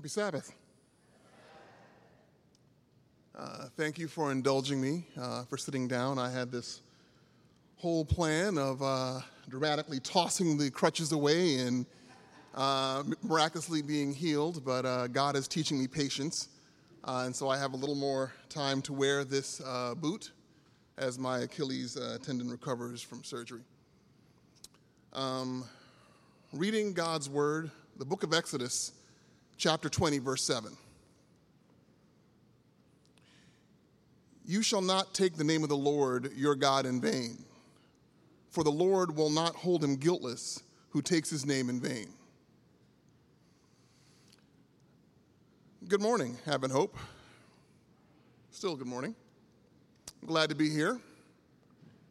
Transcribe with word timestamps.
Happy 0.00 0.08
Sabbath. 0.08 0.54
Uh, 3.38 3.66
thank 3.76 3.98
you 3.98 4.08
for 4.08 4.32
indulging 4.32 4.80
me 4.80 5.04
uh, 5.20 5.44
for 5.44 5.58
sitting 5.58 5.86
down. 5.86 6.18
I 6.18 6.30
had 6.30 6.50
this 6.50 6.80
whole 7.76 8.06
plan 8.06 8.56
of 8.56 8.82
uh, 8.82 9.20
dramatically 9.50 10.00
tossing 10.00 10.56
the 10.56 10.70
crutches 10.70 11.12
away 11.12 11.56
and 11.56 11.84
uh, 12.54 13.02
miraculously 13.22 13.82
being 13.82 14.14
healed, 14.14 14.64
but 14.64 14.86
uh, 14.86 15.06
God 15.06 15.36
is 15.36 15.46
teaching 15.46 15.78
me 15.78 15.86
patience. 15.86 16.48
Uh, 17.04 17.24
and 17.26 17.36
so 17.36 17.50
I 17.50 17.58
have 17.58 17.74
a 17.74 17.76
little 17.76 17.94
more 17.94 18.32
time 18.48 18.80
to 18.80 18.94
wear 18.94 19.22
this 19.22 19.60
boot 19.98 20.32
as 20.96 21.18
my 21.18 21.40
Achilles 21.40 21.98
tendon 22.22 22.48
recovers 22.48 23.02
from 23.02 23.22
surgery. 23.22 23.64
Um, 25.12 25.62
reading 26.54 26.94
God's 26.94 27.28
Word, 27.28 27.70
the 27.98 28.06
book 28.06 28.22
of 28.22 28.32
Exodus, 28.32 28.92
chapter 29.60 29.90
20, 29.90 30.18
verse 30.20 30.42
7. 30.42 30.74
You 34.46 34.62
shall 34.62 34.80
not 34.80 35.12
take 35.12 35.36
the 35.36 35.44
name 35.44 35.62
of 35.62 35.68
the 35.68 35.76
Lord 35.76 36.32
your 36.34 36.54
God 36.54 36.86
in 36.86 36.98
vain, 36.98 37.44
for 38.48 38.64
the 38.64 38.72
Lord 38.72 39.14
will 39.14 39.28
not 39.28 39.54
hold 39.54 39.84
him 39.84 39.96
guiltless 39.96 40.62
who 40.88 41.02
takes 41.02 41.28
his 41.28 41.44
name 41.44 41.68
in 41.68 41.78
vain. 41.78 42.08
Good 45.88 46.00
morning, 46.00 46.38
Advent 46.46 46.72
Hope. 46.72 46.96
Still 48.50 48.76
good 48.76 48.86
morning. 48.86 49.14
I'm 50.22 50.28
glad 50.28 50.48
to 50.48 50.54
be 50.54 50.70
here, 50.70 50.98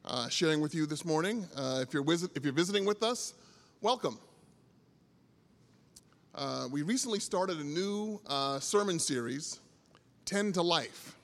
uh, 0.06 0.30
sharing 0.30 0.62
with 0.62 0.76
you 0.76 0.86
this 0.86 1.04
morning. 1.04 1.48
Uh, 1.56 1.80
if, 1.82 1.96
you're 1.96 2.04
visit, 2.04 2.30
if 2.36 2.44
you're 2.44 2.54
visiting 2.54 2.86
with 2.86 3.02
us, 3.02 3.34
welcome. 3.82 4.20
Uh, 6.40 6.70
we 6.72 6.84
recently 6.84 7.20
started 7.20 7.58
a 7.60 7.64
new 7.66 8.18
uh, 8.26 8.62
sermon 8.62 8.98
series, 8.98 9.60
10 10.24 10.54
to 10.54 10.62
Life. 10.62 11.18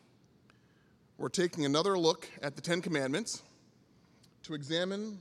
We're 1.17 1.29
taking 1.29 1.63
another 1.63 1.97
look 1.97 2.27
at 2.41 2.57
the 2.57 2.61
Ten 2.61 2.81
Commandments 2.81 3.41
to 4.43 4.53
examine 4.53 5.17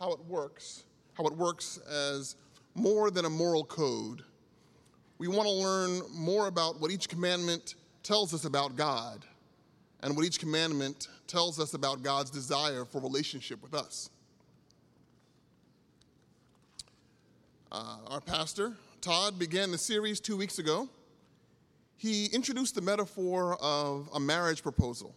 how 0.00 0.12
it 0.12 0.24
works, 0.24 0.84
how 1.12 1.26
it 1.26 1.34
works 1.34 1.78
as 1.90 2.36
more 2.74 3.10
than 3.10 3.26
a 3.26 3.28
moral 3.28 3.64
code. 3.64 4.22
We 5.18 5.28
want 5.28 5.42
to 5.42 5.52
learn 5.52 6.00
more 6.14 6.46
about 6.46 6.80
what 6.80 6.90
each 6.90 7.10
commandment 7.10 7.74
tells 8.02 8.32
us 8.32 8.46
about 8.46 8.76
God 8.76 9.26
and 10.00 10.16
what 10.16 10.24
each 10.24 10.40
commandment 10.40 11.08
tells 11.26 11.60
us 11.60 11.74
about 11.74 12.02
God's 12.02 12.30
desire 12.30 12.86
for 12.86 12.98
relationship 12.98 13.62
with 13.62 13.74
us. 13.74 14.08
Uh, 17.70 17.98
our 18.06 18.22
pastor, 18.22 18.72
Todd, 19.02 19.36
began 19.36 19.72
the 19.72 19.78
series 19.78 20.20
two 20.20 20.36
weeks 20.36 20.60
ago 20.60 20.88
he 21.96 22.26
introduced 22.26 22.76
the 22.76 22.80
metaphor 22.80 23.56
of 23.60 24.08
a 24.14 24.20
marriage 24.20 24.62
proposal, 24.62 25.12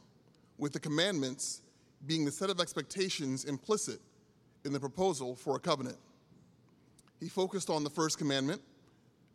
with 0.58 0.74
the 0.74 0.80
commandments 0.80 1.62
being 2.08 2.26
the 2.26 2.32
set 2.32 2.50
of 2.50 2.60
expectations 2.60 3.46
implicit 3.46 4.00
in 4.64 4.74
the 4.74 4.80
proposal 4.80 5.36
for 5.36 5.56
a 5.56 5.60
covenant. 5.60 5.98
He 7.20 7.30
focused 7.30 7.70
on 7.70 7.84
the 7.84 7.90
first 7.92 8.18
commandment 8.18 8.60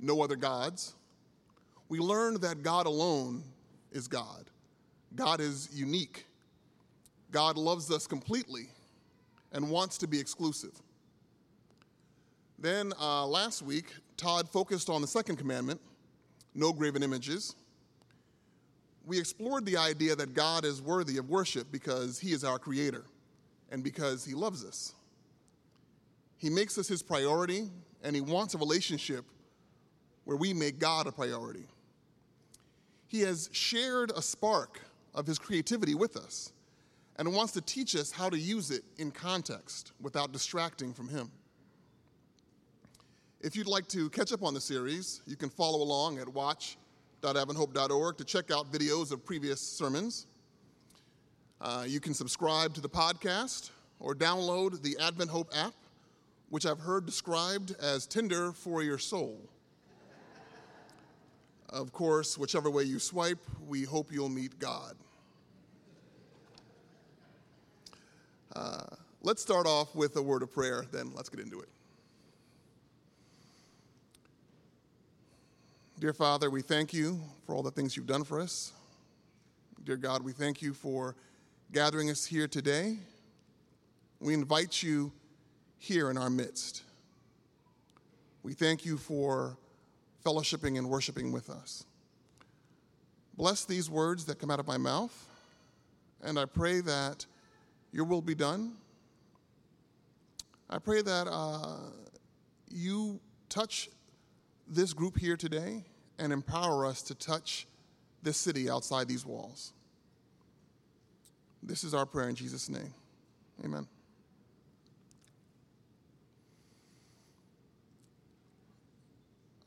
no 0.00 0.20
other 0.20 0.34
gods. 0.34 0.94
We 1.88 2.00
learned 2.00 2.41
that 2.41 2.64
God 2.64 2.86
alone 2.86 3.44
is 3.92 4.08
God. 4.08 4.50
God 5.14 5.41
is 5.41 5.69
unique. 5.72 6.26
God 7.30 7.56
loves 7.56 7.88
us 7.92 8.08
completely 8.08 8.69
and 9.52 9.70
wants 9.70 9.96
to 9.98 10.08
be 10.08 10.19
exclusive. 10.19 10.72
Then 12.58 12.92
uh, 13.00 13.26
last 13.26 13.62
week, 13.62 13.86
Todd 14.20 14.48
focused 14.48 14.91
on 14.91 15.00
the 15.00 15.06
second 15.06 15.36
commandment 15.36 15.81
no 16.54 16.72
graven 16.72 17.03
images. 17.03 17.54
We 19.06 19.19
explored 19.19 19.64
the 19.64 19.76
idea 19.76 20.14
that 20.16 20.34
God 20.34 20.64
is 20.64 20.82
worthy 20.82 21.16
of 21.16 21.31
worship 21.31 21.72
because 21.72 22.19
he 22.19 22.32
is 22.32 22.44
our 22.44 22.58
creator 22.58 23.04
and 23.70 23.82
because 23.82 24.25
he 24.25 24.34
loves 24.34 24.64
us. 24.64 24.92
He 26.36 26.50
makes 26.50 26.76
us 26.76 26.86
his 26.86 27.03
priority 27.03 27.70
and 28.03 28.14
he 28.14 28.20
wants 28.20 28.54
a 28.54 28.58
relationship 28.58 29.25
where 30.25 30.37
we 30.37 30.52
make 30.52 30.78
God 30.78 31.06
a 31.06 31.12
priority. 31.12 31.66
He 33.08 33.20
has 33.22 33.48
shared 33.52 34.12
a 34.14 34.20
spark 34.20 34.81
of 35.14 35.26
his 35.26 35.38
creativity 35.38 35.94
with 35.94 36.16
us 36.16 36.52
and 37.16 37.32
wants 37.32 37.52
to 37.52 37.60
teach 37.60 37.97
us 37.97 38.10
how 38.10 38.28
to 38.28 38.38
use 38.38 38.70
it 38.70 38.82
in 38.98 39.12
context 39.12 39.92
without 40.00 40.32
distracting 40.32 40.92
from 40.92 41.08
him. 41.08 41.31
If 43.42 43.56
you'd 43.56 43.66
like 43.66 43.88
to 43.88 44.10
catch 44.10 44.34
up 44.34 44.42
on 44.42 44.52
the 44.52 44.60
series, 44.60 45.22
you 45.26 45.34
can 45.34 45.48
follow 45.48 45.82
along 45.82 46.18
at 46.18 46.28
watch.adventhope.org 46.28 48.18
to 48.18 48.24
check 48.24 48.50
out 48.50 48.70
videos 48.70 49.12
of 49.12 49.24
previous 49.24 49.62
sermons. 49.62 50.26
Uh, 51.58 51.84
you 51.86 52.00
can 52.00 52.12
subscribe 52.12 52.74
to 52.74 52.82
the 52.82 52.88
podcast 52.88 53.70
or 53.98 54.14
download 54.14 54.82
the 54.82 54.94
Advent 55.00 55.30
Hope 55.30 55.50
app, 55.56 55.72
which 56.50 56.66
I've 56.66 56.80
heard 56.80 57.06
described 57.06 57.74
as 57.80 58.06
Tinder 58.06 58.52
for 58.52 58.82
your 58.82 58.98
soul. 58.98 59.38
Of 61.70 61.94
course, 61.94 62.36
whichever 62.36 62.68
way 62.68 62.82
you 62.82 62.98
swipe, 62.98 63.42
we 63.66 63.84
hope 63.84 64.12
you'll 64.12 64.28
meet 64.28 64.58
God. 64.58 64.96
Uh, 68.54 68.84
let's 69.22 69.40
start 69.40 69.66
off 69.66 69.94
with 69.94 70.14
a 70.16 70.22
word 70.22 70.42
of 70.42 70.52
prayer, 70.52 70.84
then 70.92 71.12
let's 71.14 71.30
get 71.30 71.40
into 71.40 71.60
it. 71.60 71.68
Dear 76.00 76.15
Father, 76.15 76.49
we 76.49 76.62
thank 76.62 76.94
you 76.94 77.21
for 77.44 77.55
all 77.55 77.62
the 77.62 77.71
things 77.71 77.94
you've 77.94 78.06
done 78.06 78.25
for 78.25 78.41
us. 78.41 78.72
Dear 79.84 79.99
God, 79.99 80.22
we 80.22 80.33
thank 80.33 80.62
you 80.62 80.72
for 80.72 81.15
gathering 81.72 82.09
us 82.09 82.25
here 82.25 82.49
today. 82.49 82.97
We 84.19 84.33
invite 84.33 84.83
you 84.83 85.12
here 85.77 86.11
in 86.11 86.16
our 86.16 86.31
midst. 86.31 86.84
We 88.43 88.55
thank 88.55 88.87
you 88.87 88.97
for 88.97 89.59
fellowshipping 90.25 90.78
and 90.78 90.88
worshiping 90.88 91.33
with 91.33 91.50
us. 91.50 91.84
Bless 93.37 93.67
these 93.67 93.91
words 93.91 94.25
that 94.25 94.38
come 94.38 94.50
out 94.50 94.59
of 94.59 94.67
my 94.67 94.78
mouth, 94.78 95.28
and 96.22 96.38
I 96.38 96.47
pray 96.47 96.81
that 96.81 97.27
your 97.93 98.06
will 98.06 98.22
be 98.22 98.34
done. 98.34 98.72
I 100.71 100.78
pray 100.78 101.03
that 101.03 101.28
uh, 101.31 101.77
you 102.71 103.21
touch 103.50 103.91
this 104.67 104.94
group 104.94 105.19
here 105.19 105.37
today 105.37 105.84
and 106.20 106.32
empower 106.32 106.86
us 106.86 107.03
to 107.03 107.14
touch 107.14 107.66
this 108.22 108.36
city 108.36 108.70
outside 108.70 109.08
these 109.08 109.25
walls. 109.25 109.72
This 111.62 111.82
is 111.82 111.94
our 111.94 112.06
prayer 112.06 112.28
in 112.28 112.34
Jesus' 112.34 112.69
name. 112.69 112.92
Amen. 113.64 113.86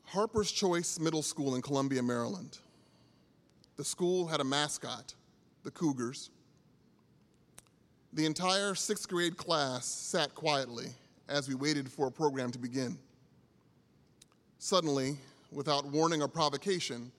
Harper's 0.06 0.52
Choice 0.52 1.00
Middle 1.00 1.24
School 1.24 1.56
in 1.56 1.62
Columbia, 1.64 2.04
Maryland. 2.04 2.60
The 3.78 3.84
school 3.84 4.28
had 4.28 4.40
a 4.40 4.44
mascot, 4.44 5.16
the 5.64 5.72
Cougars. 5.72 6.30
The 8.14 8.28
entire 8.28 8.76
sixth 8.76 9.10
grade 9.10 9.38
class 9.38 9.88
sat 9.88 10.36
quietly 10.36 10.86
as 11.28 11.50
we 11.50 11.56
waited 11.56 11.92
for 11.92 12.08
a 12.08 12.12
program 12.12 12.52
to 12.52 12.60
begin. 12.60 13.00
Suddenly, 14.60 15.18
without 15.54 15.86
warning 15.86 16.22
or 16.22 16.28
provocation, 16.28 17.12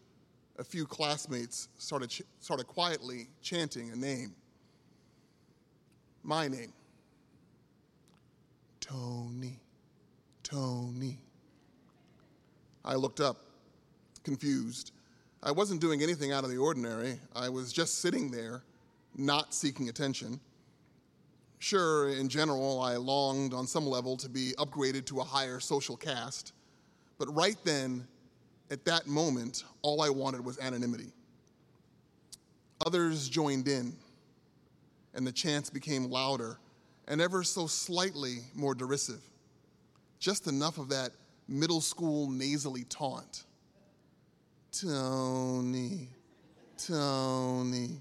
a 0.59 0.65
few 0.65 0.87
classmates 0.87 1.69
started, 1.79 2.11
ch- 2.11 2.23
started 2.41 2.67
quietly 2.67 3.29
chanting 3.43 3.91
a 3.91 3.97
name. 3.97 4.35
My 6.23 6.49
name. 6.49 6.73
Tony. 8.81 9.61
Tony. 10.43 11.19
I 12.85 12.95
looked 12.95 13.21
up, 13.21 13.39
confused. 14.25 14.93
I 15.43 15.51
wasn't 15.51 15.81
doing 15.81 16.03
anything 16.03 16.33
out 16.33 16.45
of 16.45 16.51
the 16.51 16.59
ordinary. 16.59 17.19
I 17.35 17.49
was 17.49 17.73
just 17.73 18.01
sitting 18.01 18.31
there, 18.31 18.63
not 19.17 19.55
seeking 19.55 19.89
attention. 19.89 20.41
Sure, 21.59 22.11
in 22.11 22.29
general, 22.29 22.81
I 22.81 22.97
longed 22.97 23.55
on 23.55 23.67
some 23.67 23.87
level 23.87 24.17
to 24.19 24.29
be 24.29 24.53
upgraded 24.59 25.07
to 25.07 25.21
a 25.21 25.25
higher 25.25 25.61
social 25.61 25.97
caste. 25.97 26.53
But 27.19 27.35
right 27.35 27.57
then, 27.65 28.07
at 28.71 28.85
that 28.87 29.07
moment, 29.07 29.65
all 29.83 30.03
I 30.03 30.11
wanted 30.11 30.45
was 30.45 30.59
anonymity. 30.59 31.13
Others 32.87 33.29
joined 33.29 33.69
in, 33.69 33.95
and 35.15 35.27
the 35.27 35.33
chants 35.33 35.71
became 35.71 36.11
louder 36.11 36.59
and 37.07 37.21
ever 37.21 37.43
so 37.43 37.67
slightly 37.67 38.39
more 38.55 38.75
derisive. 38.75 39.21
Just 40.19 40.47
enough 40.47 40.79
of 40.79 40.89
that 40.89 41.11
middle 41.49 41.81
school 41.81 42.31
nasally 42.31 42.85
taunt. 42.85 43.45
Tony, 44.73 46.09
Tony. 46.79 48.01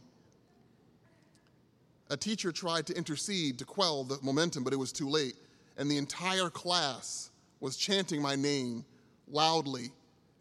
A 2.09 2.17
teacher 2.17 2.51
tried 2.51 2.87
to 2.87 2.95
intercede 2.95 3.59
to 3.59 3.65
quell 3.65 4.03
the 4.03 4.17
momentum, 4.21 4.63
but 4.63 4.73
it 4.73 4.77
was 4.77 4.91
too 4.91 5.09
late, 5.09 5.35
and 5.77 5.89
the 5.89 5.97
entire 5.97 6.49
class 6.49 7.29
was 7.59 7.75
chanting 7.75 8.21
my 8.21 8.35
name 8.35 8.85
loudly 9.27 9.91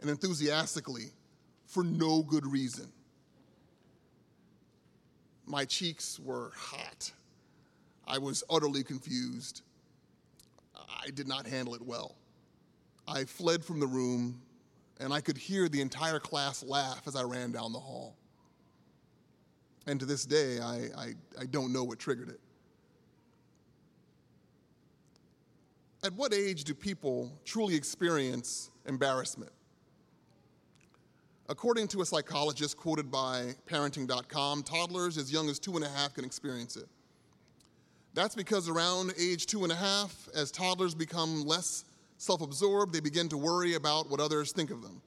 and 0.03 0.11
enthusiastically 0.11 1.13
for 1.65 1.83
no 1.83 2.23
good 2.23 2.45
reason. 2.45 2.93
My 5.47 5.65
cheeks 5.65 6.21
were 6.21 6.53
hot. 6.55 7.11
I 8.07 8.19
was 8.19 8.45
utterly 8.51 8.83
confused. 8.83 9.63
I 10.75 11.11
did 11.11 11.27
not 11.27 11.47
handle 11.47 11.75
it 11.75 11.83
well. 11.83 12.17
I 13.07 13.25
fled 13.25 13.65
from 13.65 13.81
the 13.81 13.87
room, 13.87 14.41
and 15.01 15.13
I 15.13 15.21
could 15.21 15.39
hear 15.39 15.69
the 15.69 15.81
entire 15.81 16.19
class 16.19 16.63
laugh 16.63 17.03
as 17.07 17.17
I 17.17 17.23
ran 17.23 17.53
down 17.53 17.73
the 17.73 17.81
hall. 17.81 18.17
And 19.87 19.99
to 20.01 20.07
this 20.07 20.25
day, 20.25 20.61
I, 20.61 20.89
I, 20.97 21.15
I 21.41 21.47
don't 21.47 21.73
know 21.73 21.85
what 21.85 21.99
triggered 21.99 22.29
it. 22.29 22.41
At 26.05 26.13
what 26.15 26.35
age 26.35 26.65
do 26.65 26.75
people 26.75 27.33
truly 27.45 27.77
experience 27.77 28.71
embarrassment? 28.87 29.53
According 31.53 31.89
to 31.89 32.01
a 32.01 32.07
psychologist 32.07 32.79
quoted 32.79 33.11
by 33.11 33.55
parenting.com, 33.67 34.63
toddlers 34.63 35.19
as 35.19 35.31
young 35.31 35.51
as 35.51 35.59
two 35.59 35.77
and 35.77 35.85
a 35.85 35.89
half 35.91 36.15
can 36.15 36.25
experience 36.25 36.79
it. 36.79 36.87
That's 38.15 38.35
because 38.35 38.71
around 38.71 39.13
age 39.21 39.45
two 39.45 39.63
and 39.63 39.71
a 39.71 39.77
half, 39.77 40.31
as 40.35 40.51
toddlers 40.51 40.95
become 40.95 41.45
less 41.45 41.85
self 42.17 42.41
absorbed, 42.41 42.95
they 42.95 43.01
begin 43.01 43.29
to 43.29 43.37
worry 43.37 43.75
about 43.75 44.09
what 44.09 44.19
others 44.19 44.51
think 44.53 44.71
of 44.71 44.81
them. 44.81 45.03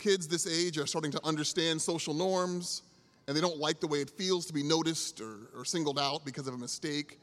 Kids 0.00 0.26
this 0.26 0.44
age 0.44 0.76
are 0.76 0.88
starting 0.88 1.12
to 1.12 1.24
understand 1.24 1.80
social 1.80 2.14
norms, 2.14 2.82
and 3.28 3.36
they 3.36 3.40
don't 3.40 3.58
like 3.58 3.78
the 3.78 3.86
way 3.86 4.00
it 4.00 4.10
feels 4.10 4.44
to 4.46 4.52
be 4.52 4.64
noticed 4.64 5.20
or, 5.20 5.50
or 5.54 5.64
singled 5.64 6.00
out 6.00 6.24
because 6.24 6.48
of 6.48 6.54
a 6.54 6.58
mistake, 6.58 7.20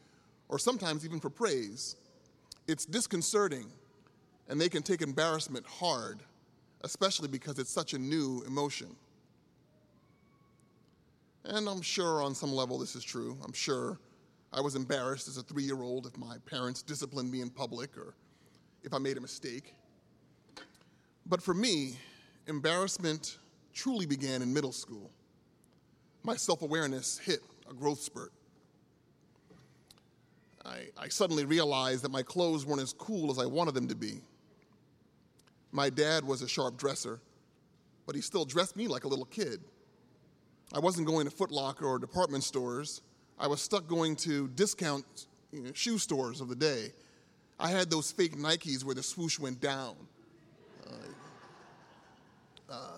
or 0.47 0.57
sometimes 0.57 1.03
even 1.03 1.19
for 1.19 1.29
praise. 1.29 1.97
It's 2.65 2.85
disconcerting, 2.85 3.65
and 4.47 4.61
they 4.61 4.69
can 4.69 4.83
take 4.83 5.01
embarrassment 5.01 5.65
hard, 5.65 6.21
especially 6.85 7.27
because 7.27 7.57
it's 7.57 7.71
such 7.71 7.93
a 7.93 7.97
new 7.97 8.43
emotion. 8.45 8.95
And 11.43 11.67
I'm 11.67 11.81
sure 11.81 12.21
on 12.21 12.35
some 12.35 12.53
level 12.53 12.77
this 12.77 12.95
is 12.95 13.03
true. 13.03 13.37
I'm 13.43 13.53
sure 13.53 13.99
I 14.53 14.61
was 14.61 14.75
embarrassed 14.75 15.27
as 15.27 15.37
a 15.37 15.43
three 15.43 15.63
year 15.63 15.81
old 15.81 16.05
if 16.05 16.15
my 16.15 16.37
parents 16.45 16.83
disciplined 16.83 17.31
me 17.31 17.41
in 17.41 17.49
public 17.49 17.97
or 17.97 18.13
if 18.83 18.93
I 18.93 18.99
made 18.99 19.17
a 19.17 19.21
mistake. 19.21 19.73
But 21.25 21.41
for 21.41 21.55
me, 21.55 21.97
embarrassment 22.45 23.39
truly 23.73 24.05
began 24.05 24.43
in 24.43 24.53
middle 24.53 24.71
school. 24.71 25.09
My 26.23 26.35
self 26.35 26.61
awareness 26.61 27.17
hit 27.17 27.39
a 27.69 27.73
growth 27.73 27.99
spurt. 27.99 28.31
I, 30.63 30.87
I, 30.97 31.09
suddenly 31.09 31.45
realized 31.45 32.03
that 32.03 32.11
my 32.11 32.23
clothes 32.23 32.65
weren't 32.65 32.81
as 32.81 32.91
cool 32.93 33.29
as 33.29 33.37
I 33.37 33.45
wanted 33.45 33.75
them 33.75 33.87
to 33.87 33.95
be. 33.95 34.21
My 35.71 35.89
dad 35.89 36.23
was 36.23 36.41
a 36.41 36.47
sharp 36.47 36.77
dresser, 36.77 37.19
but 38.05 38.15
he 38.15 38.21
still 38.21 38.45
dressed 38.45 38.75
me 38.75 38.87
like 38.87 39.03
a 39.03 39.07
little 39.07 39.25
kid. 39.25 39.59
I 40.73 40.79
wasn't 40.79 41.07
going 41.07 41.25
to 41.25 41.31
Foot 41.31 41.51
Locker 41.51 41.85
or 41.85 41.99
department 41.99 42.43
stores. 42.43 43.01
I 43.37 43.47
was 43.47 43.61
stuck 43.61 43.87
going 43.87 44.15
to 44.17 44.47
discount 44.49 45.05
you 45.51 45.61
know, 45.61 45.71
shoe 45.73 45.97
stores 45.97 46.41
of 46.41 46.49
the 46.49 46.55
day. 46.55 46.91
I 47.59 47.69
had 47.69 47.89
those 47.89 48.11
fake 48.11 48.35
Nikes 48.35 48.83
where 48.83 48.95
the 48.95 49.03
swoosh 49.03 49.39
went 49.39 49.61
down. 49.61 49.95
Uh, 50.85 50.93
uh, 52.69 52.97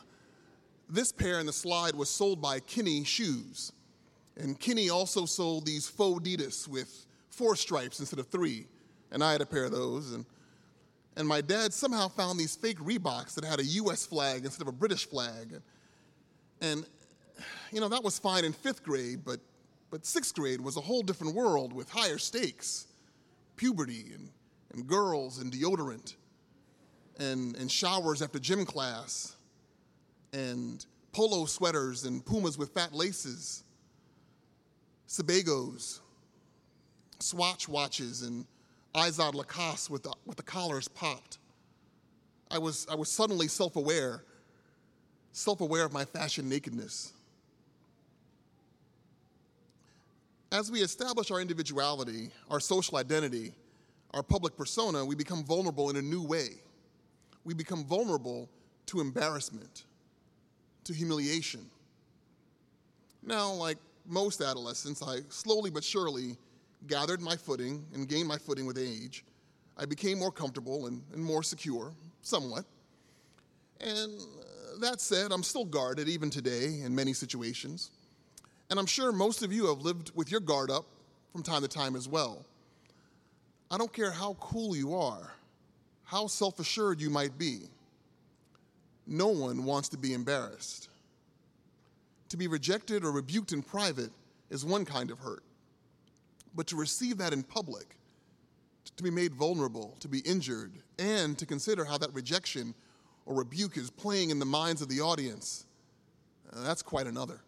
this 0.90 1.12
pair 1.12 1.40
in 1.40 1.46
the 1.46 1.54
slide 1.54 1.96
was 1.96 2.10
sold 2.10 2.42
by 2.42 2.60
Kinney 2.62 3.04
Shoes. 3.04 3.72
And 4.38 4.60
Kinney 4.60 4.90
also 4.90 5.26
sold 5.26 5.66
these 5.66 5.88
faux 5.88 6.22
Adidas 6.22 6.68
with 6.68 7.06
four 7.30 7.56
stripes 7.56 8.00
instead 8.00 8.20
of 8.20 8.28
three. 8.28 8.68
And 9.12 9.24
I 9.24 9.32
had 9.32 9.42
a 9.42 9.46
pair 9.46 9.66
of 9.66 9.72
those. 9.72 10.14
And, 10.14 10.26
and 11.18 11.28
my 11.28 11.42
dad 11.42 11.74
somehow 11.74 12.08
found 12.08 12.40
these 12.40 12.56
fake 12.56 12.80
Reeboks 12.80 13.34
that 13.36 13.44
had 13.44 13.60
a 13.60 13.66
US 13.66 14.06
flag 14.06 14.46
instead 14.46 14.62
of 14.62 14.68
a 14.68 14.78
British 14.78 15.06
flag. 15.06 15.52
And, 15.52 15.62
and 16.62 16.86
you 17.72 17.82
know, 17.82 17.90
that 17.90 18.04
was 18.04 18.18
fine 18.20 18.46
in 18.46 18.54
fifth 18.54 18.84
grade, 18.84 19.26
but 19.26 19.40
but 19.90 20.06
sixth 20.06 20.36
grade 20.36 20.60
was 20.60 20.78
a 20.78 20.82
whole 20.82 21.02
different 21.02 21.34
world 21.34 21.74
with 21.74 21.90
higher 21.90 22.18
stakes 22.18 22.88
puberty 23.56 24.12
and, 24.14 24.30
and 24.74 24.86
girls 24.88 25.40
and 25.40 25.52
deodorant 25.52 26.16
and, 27.20 27.56
and 27.58 27.72
showers 27.72 28.22
after 28.22 28.38
gym 28.38 28.66
class 28.66 29.36
and 30.34 30.86
polo 31.12 31.46
sweaters 31.46 32.04
and 32.04 32.24
pumas 32.24 32.58
with 32.58 32.70
fat 32.70 32.94
laces, 32.94 33.64
Sebagos, 35.08 36.00
Swatch 37.20 37.68
watches, 37.68 38.22
and 38.22 38.46
Izod 38.94 39.36
Lacoste 39.36 39.90
with 39.90 40.04
the, 40.04 40.14
with 40.26 40.38
the 40.38 40.44
collars 40.44 40.88
popped. 40.88 41.38
I 42.50 42.58
was, 42.58 42.88
I 42.90 42.96
was 42.96 43.10
suddenly 43.10 43.48
self 43.48 43.76
aware, 43.76 44.24
self 45.32 45.62
aware 45.62 45.86
of 45.86 45.94
my 45.94 46.06
fashion 46.06 46.50
nakedness. 46.50 47.14
As 50.52 50.72
we 50.72 50.82
establish 50.82 51.30
our 51.30 51.42
individuality, 51.42 52.32
our 52.50 52.62
social 52.62 52.98
identity, 52.98 53.54
our 54.12 54.24
public 54.24 54.56
persona, 54.56 55.04
we 55.04 55.14
become 55.14 55.44
vulnerable 55.44 55.90
in 55.90 55.98
a 55.98 56.02
new 56.02 56.24
way. 56.24 56.50
We 57.44 57.54
become 57.54 57.84
vulnerable 57.84 58.50
to 58.88 59.02
embarrassment, 59.02 59.84
to 60.86 60.94
humiliation. 60.94 61.70
Now, 63.22 63.52
like 63.52 63.78
most 64.06 64.42
adolescents, 64.42 65.04
I 65.04 65.20
slowly 65.30 65.70
but 65.70 65.84
surely 65.84 66.38
gathered 66.86 67.22
my 67.22 67.36
footing 67.36 67.86
and 67.94 68.08
gained 68.08 68.28
my 68.28 68.38
footing 68.38 68.66
with 68.66 68.78
age. 68.78 69.24
I 69.78 69.86
became 69.86 70.20
more 70.20 70.32
comfortable 70.32 70.88
and, 70.88 71.02
and 71.14 71.24
more 71.24 71.44
secure, 71.44 71.94
somewhat. 72.22 72.66
And 73.80 74.20
uh, 74.20 74.80
that 74.82 75.02
said, 75.02 75.32
I'm 75.32 75.44
still 75.44 75.66
guarded 75.66 76.08
even 76.08 76.30
today 76.30 76.82
in 76.84 76.94
many 76.94 77.14
situations. 77.14 77.92
And 78.70 78.80
I'm 78.80 78.86
sure 78.86 79.12
most 79.12 79.44
of 79.44 79.54
you 79.54 79.68
have 79.68 79.82
lived 79.82 80.12
with 80.16 80.32
your 80.32 80.42
guard 80.42 80.70
up 80.70 80.86
from 81.32 81.44
time 81.44 81.62
to 81.62 81.68
time 81.68 81.96
as 81.96 82.08
well. 82.08 82.46
I 83.70 83.78
don't 83.78 83.92
care 83.92 84.12
how 84.12 84.36
cool 84.40 84.76
you 84.76 84.96
are, 84.96 85.34
how 86.06 86.28
self 86.28 86.60
assured 86.60 87.02
you 87.02 87.10
might 87.10 87.38
be, 87.38 87.64
no 89.06 89.28
one 89.28 89.64
wants 89.64 89.90
to 89.90 89.98
be 89.98 90.14
embarrassed. 90.14 90.90
To 92.30 92.38
be 92.38 92.48
rejected 92.48 93.06
or 93.06 93.12
rebuked 93.12 93.54
in 93.54 93.62
private 93.62 94.12
is 94.50 94.66
one 94.66 94.84
kind 94.84 95.12
of 95.12 95.20
hurt, 95.20 95.44
but 96.58 96.68
to 96.68 96.76
receive 96.76 97.20
that 97.20 97.32
in 97.32 97.44
public, 97.44 97.96
to 98.98 99.04
be 99.04 99.12
made 99.12 99.34
vulnerable, 99.34 99.96
to 100.00 100.08
be 100.08 100.20
injured, 100.20 100.74
and 100.98 101.38
to 101.38 101.46
consider 101.46 101.86
how 101.86 102.00
that 102.00 102.12
rejection 102.14 102.74
or 103.28 103.36
rebuke 103.36 103.78
is 103.78 103.92
playing 103.92 104.32
in 104.32 104.40
the 104.40 104.46
minds 104.46 104.82
of 104.82 104.90
the 104.90 105.00
audience, 105.00 105.68
uh, 106.52 106.64
that's 106.64 106.82
quite 106.82 107.06
another. 107.06 107.42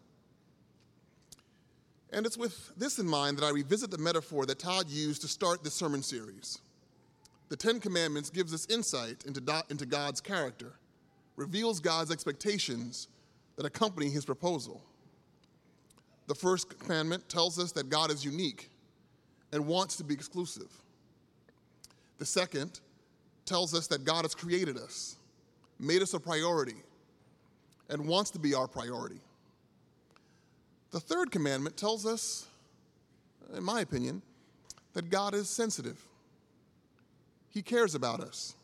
And 2.12 2.24
it's 2.24 2.38
with 2.38 2.70
this 2.76 3.00
in 3.00 3.06
mind 3.06 3.36
that 3.38 3.44
I 3.44 3.50
revisit 3.50 3.90
the 3.90 3.98
metaphor 3.98 4.46
that 4.46 4.60
Todd 4.60 4.88
used 4.88 5.22
to 5.22 5.28
start 5.28 5.64
this 5.64 5.74
sermon 5.74 6.02
series. 6.02 6.58
The 7.48 7.56
Ten 7.56 7.80
Commandments 7.80 8.30
gives 8.30 8.54
us 8.54 8.66
insight 8.70 9.24
into, 9.26 9.40
do, 9.40 9.60
into 9.70 9.86
God's 9.86 10.20
character, 10.20 10.74
reveals 11.34 11.80
God's 11.80 12.12
expectations 12.12 13.08
that 13.56 13.66
accompany 13.66 14.08
his 14.08 14.24
proposal. 14.24 14.82
The 16.28 16.34
first 16.36 16.78
commandment 16.78 17.28
tells 17.28 17.58
us 17.58 17.72
that 17.72 17.88
God 17.88 18.12
is 18.12 18.24
unique 18.24 18.70
and 19.52 19.66
wants 19.66 19.96
to 19.96 20.04
be 20.04 20.14
exclusive. 20.14 20.68
The 22.18 22.26
second 22.26 22.80
tells 23.46 23.74
us 23.74 23.86
that 23.88 24.04
God 24.04 24.24
has 24.24 24.34
created 24.34 24.76
us, 24.76 25.16
made 25.78 26.02
us 26.02 26.14
a 26.14 26.20
priority, 26.20 26.76
and 27.88 28.06
wants 28.06 28.30
to 28.30 28.38
be 28.38 28.54
our 28.54 28.68
priority. 28.68 29.20
The 30.90 31.00
third 31.00 31.30
commandment 31.30 31.76
tells 31.76 32.06
us, 32.06 32.46
in 33.56 33.62
my 33.62 33.80
opinion, 33.80 34.22
that 34.92 35.08
God 35.10 35.34
is 35.34 35.48
sensitive. 35.48 36.00
He 37.48 37.62
cares 37.62 37.94
about 37.94 38.20
us. 38.20 38.54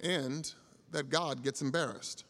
And 0.00 0.52
that 0.92 1.10
God 1.10 1.42
gets 1.42 1.60
embarrassed. 1.60 2.24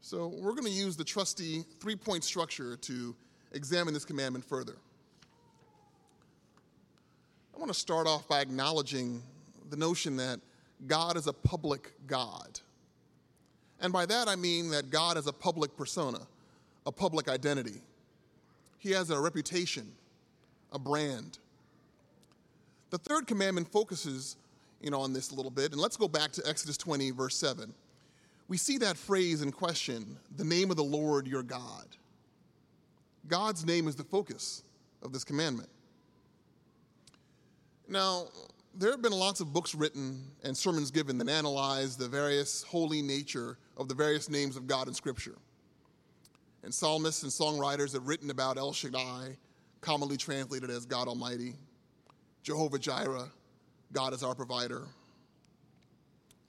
So, 0.00 0.28
we're 0.28 0.52
going 0.52 0.64
to 0.64 0.70
use 0.70 0.96
the 0.96 1.04
trusty 1.04 1.64
three 1.80 1.96
point 1.96 2.24
structure 2.24 2.76
to 2.76 3.14
examine 3.52 3.94
this 3.94 4.04
commandment 4.04 4.44
further. 4.44 4.74
I 7.54 7.58
want 7.58 7.72
to 7.72 7.78
start 7.78 8.06
off 8.06 8.26
by 8.26 8.40
acknowledging 8.40 9.22
the 9.70 9.76
notion 9.76 10.16
that 10.16 10.40
God 10.86 11.16
is 11.16 11.28
a 11.28 11.32
public 11.32 11.92
God. 12.06 12.60
And 13.80 13.92
by 13.92 14.06
that 14.06 14.28
I 14.28 14.34
mean 14.34 14.70
that 14.70 14.90
God 14.90 15.16
is 15.16 15.26
a 15.26 15.32
public 15.32 15.76
persona 15.76 16.18
a 16.86 16.92
public 16.92 17.28
identity. 17.28 17.80
He 18.78 18.90
has 18.90 19.08
a 19.08 19.18
reputation, 19.18 19.90
a 20.72 20.78
brand. 20.78 21.38
The 22.90 22.98
third 22.98 23.26
commandment 23.26 23.72
focuses 23.72 24.36
you 24.82 24.90
know, 24.90 25.00
on 25.00 25.14
this 25.14 25.30
a 25.30 25.34
little 25.34 25.50
bit, 25.50 25.72
and 25.72 25.80
let's 25.80 25.96
go 25.96 26.08
back 26.08 26.30
to 26.32 26.42
Exodus 26.46 26.76
20, 26.76 27.10
verse 27.12 27.36
7. 27.36 27.72
We 28.48 28.58
see 28.58 28.76
that 28.78 28.98
phrase 28.98 29.40
in 29.40 29.50
question, 29.50 30.18
the 30.36 30.44
name 30.44 30.70
of 30.70 30.76
the 30.76 30.84
Lord 30.84 31.26
your 31.26 31.42
God. 31.42 31.86
God's 33.26 33.64
name 33.64 33.88
is 33.88 33.96
the 33.96 34.04
focus 34.04 34.62
of 35.02 35.10
this 35.10 35.24
commandment. 35.24 35.70
Now, 37.88 38.28
there 38.74 38.90
have 38.90 39.02
been 39.02 39.12
lots 39.12 39.40
of 39.40 39.52
books 39.52 39.74
written 39.74 40.30
and 40.42 40.56
sermons 40.56 40.90
given 40.90 41.18
that 41.18 41.28
analyze 41.28 41.96
the 41.96 42.08
various 42.08 42.62
holy 42.62 43.02
nature 43.02 43.58
of 43.76 43.88
the 43.88 43.94
various 43.94 44.28
names 44.28 44.56
of 44.56 44.66
God 44.66 44.88
in 44.88 44.94
Scripture. 44.94 45.36
And 46.62 46.72
psalmists 46.72 47.22
and 47.22 47.30
songwriters 47.30 47.92
have 47.92 48.08
written 48.08 48.30
about 48.30 48.56
El 48.56 48.72
Shaddai, 48.72 49.36
commonly 49.80 50.16
translated 50.16 50.70
as 50.70 50.86
God 50.86 51.08
Almighty, 51.08 51.54
Jehovah 52.42 52.78
Jireh, 52.78 53.30
God 53.92 54.12
is 54.12 54.22
our 54.22 54.34
provider. 54.34 54.84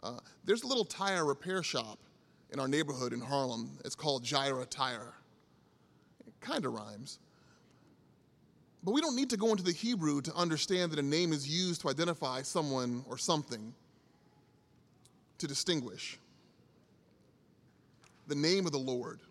Uh, 0.01 0.19
there's 0.45 0.63
a 0.63 0.67
little 0.67 0.85
tire 0.85 1.25
repair 1.25 1.63
shop 1.63 1.99
in 2.51 2.59
our 2.59 2.67
neighborhood 2.67 3.11
in 3.11 3.19
Harlem. 3.19 3.77
It's 3.83 3.95
called 3.95 4.23
Jireh 4.23 4.65
Tire. 4.65 5.13
It 6.25 6.33
kind 6.39 6.65
of 6.65 6.73
rhymes. 6.73 7.19
But 8.85 8.93
we 8.93 9.01
don't 9.01 9.15
need 9.15 9.31
to 9.31 9.37
go 9.37 9.49
into 9.49 9.63
the 9.63 9.71
Hebrew 9.71 10.21
to 10.21 10.33
understand 10.35 10.91
that 10.91 10.99
a 10.99 11.01
name 11.01 11.33
is 11.33 11.49
used 11.49 11.81
to 11.81 11.89
identify 11.89 12.43
someone 12.43 13.03
or 13.09 13.17
something, 13.17 13.73
to 15.39 15.47
distinguish. 15.47 16.19
The 18.27 18.35
name 18.35 18.67
of 18.67 18.71
the 18.71 18.77
Lord. 18.77 19.21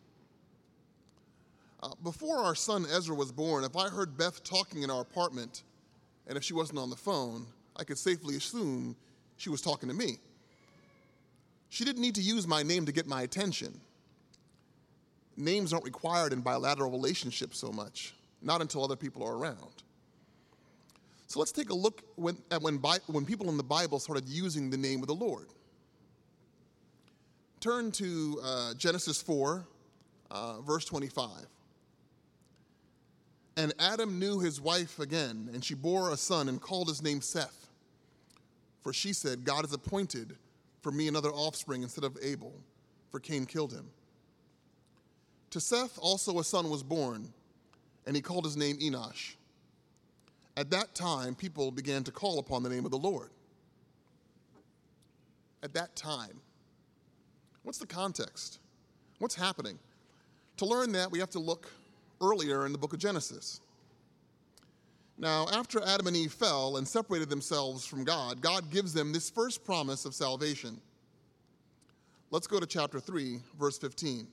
Uh, 1.80 1.90
before 2.02 2.38
our 2.38 2.56
son 2.56 2.84
Ezra 2.92 3.14
was 3.14 3.30
born, 3.30 3.62
if 3.62 3.76
I 3.76 3.88
heard 3.88 4.18
Beth 4.18 4.42
talking 4.42 4.82
in 4.82 4.90
our 4.90 5.02
apartment, 5.02 5.62
and 6.26 6.36
if 6.36 6.42
she 6.42 6.52
wasn't 6.52 6.80
on 6.80 6.90
the 6.90 6.96
phone, 6.96 7.46
I 7.76 7.84
could 7.84 7.98
safely 7.98 8.34
assume 8.36 8.96
she 9.36 9.50
was 9.50 9.60
talking 9.60 9.88
to 9.88 9.94
me. 9.94 10.18
She 11.68 11.84
didn't 11.84 12.02
need 12.02 12.16
to 12.16 12.22
use 12.22 12.48
my 12.48 12.64
name 12.64 12.86
to 12.86 12.92
get 12.92 13.06
my 13.06 13.22
attention. 13.22 13.80
Names 15.36 15.72
aren't 15.72 15.84
required 15.84 16.32
in 16.32 16.40
bilateral 16.40 16.90
relationships 16.90 17.58
so 17.58 17.70
much 17.70 18.14
not 18.44 18.60
until 18.60 18.84
other 18.84 18.96
people 18.96 19.24
are 19.24 19.36
around. 19.36 19.82
So 21.26 21.40
let's 21.40 21.52
take 21.52 21.70
a 21.70 21.74
look 21.74 22.02
when, 22.16 22.36
at 22.50 22.62
when, 22.62 22.76
when 23.06 23.24
people 23.24 23.48
in 23.48 23.56
the 23.56 23.62
Bible 23.64 23.98
started 23.98 24.28
using 24.28 24.70
the 24.70 24.76
name 24.76 25.00
of 25.00 25.08
the 25.08 25.14
Lord. 25.14 25.48
Turn 27.60 27.90
to 27.92 28.40
uh, 28.44 28.74
Genesis 28.74 29.22
4, 29.22 29.66
uh, 30.30 30.60
verse 30.60 30.84
25. 30.84 31.28
And 33.56 33.72
Adam 33.78 34.18
knew 34.18 34.40
his 34.40 34.60
wife 34.60 34.98
again, 34.98 35.48
and 35.52 35.64
she 35.64 35.74
bore 35.74 36.12
a 36.12 36.16
son 36.16 36.48
and 36.48 36.60
called 36.60 36.88
his 36.88 37.02
name 37.02 37.20
Seth. 37.20 37.68
For 38.82 38.92
she 38.92 39.12
said, 39.12 39.44
God 39.44 39.62
has 39.62 39.72
appointed 39.72 40.36
for 40.82 40.92
me 40.92 41.08
another 41.08 41.30
offspring 41.30 41.82
instead 41.82 42.04
of 42.04 42.18
Abel, 42.20 42.52
for 43.10 43.18
Cain 43.18 43.46
killed 43.46 43.72
him. 43.72 43.88
To 45.50 45.60
Seth 45.60 45.98
also 45.98 46.38
a 46.38 46.44
son 46.44 46.68
was 46.68 46.82
born 46.82 47.32
and 48.06 48.14
he 48.14 48.22
called 48.22 48.44
his 48.44 48.56
name 48.56 48.76
Enosh. 48.78 49.34
At 50.56 50.70
that 50.70 50.94
time, 50.94 51.34
people 51.34 51.70
began 51.70 52.04
to 52.04 52.12
call 52.12 52.38
upon 52.38 52.62
the 52.62 52.68
name 52.68 52.84
of 52.84 52.90
the 52.90 52.98
Lord. 52.98 53.30
At 55.62 55.74
that 55.74 55.96
time. 55.96 56.40
What's 57.62 57.78
the 57.78 57.86
context? 57.86 58.58
What's 59.18 59.34
happening? 59.34 59.78
To 60.58 60.66
learn 60.66 60.92
that, 60.92 61.10
we 61.10 61.18
have 61.18 61.30
to 61.30 61.38
look 61.38 61.70
earlier 62.20 62.66
in 62.66 62.72
the 62.72 62.78
book 62.78 62.92
of 62.92 62.98
Genesis. 62.98 63.60
Now, 65.16 65.46
after 65.52 65.80
Adam 65.82 66.08
and 66.08 66.16
Eve 66.16 66.32
fell 66.32 66.76
and 66.76 66.86
separated 66.86 67.30
themselves 67.30 67.86
from 67.86 68.04
God, 68.04 68.40
God 68.40 68.70
gives 68.70 68.92
them 68.92 69.12
this 69.12 69.30
first 69.30 69.64
promise 69.64 70.04
of 70.04 70.14
salvation. 70.14 70.80
Let's 72.30 72.46
go 72.46 72.58
to 72.58 72.66
chapter 72.66 72.98
3, 73.00 73.38
verse 73.58 73.78
15. 73.78 74.26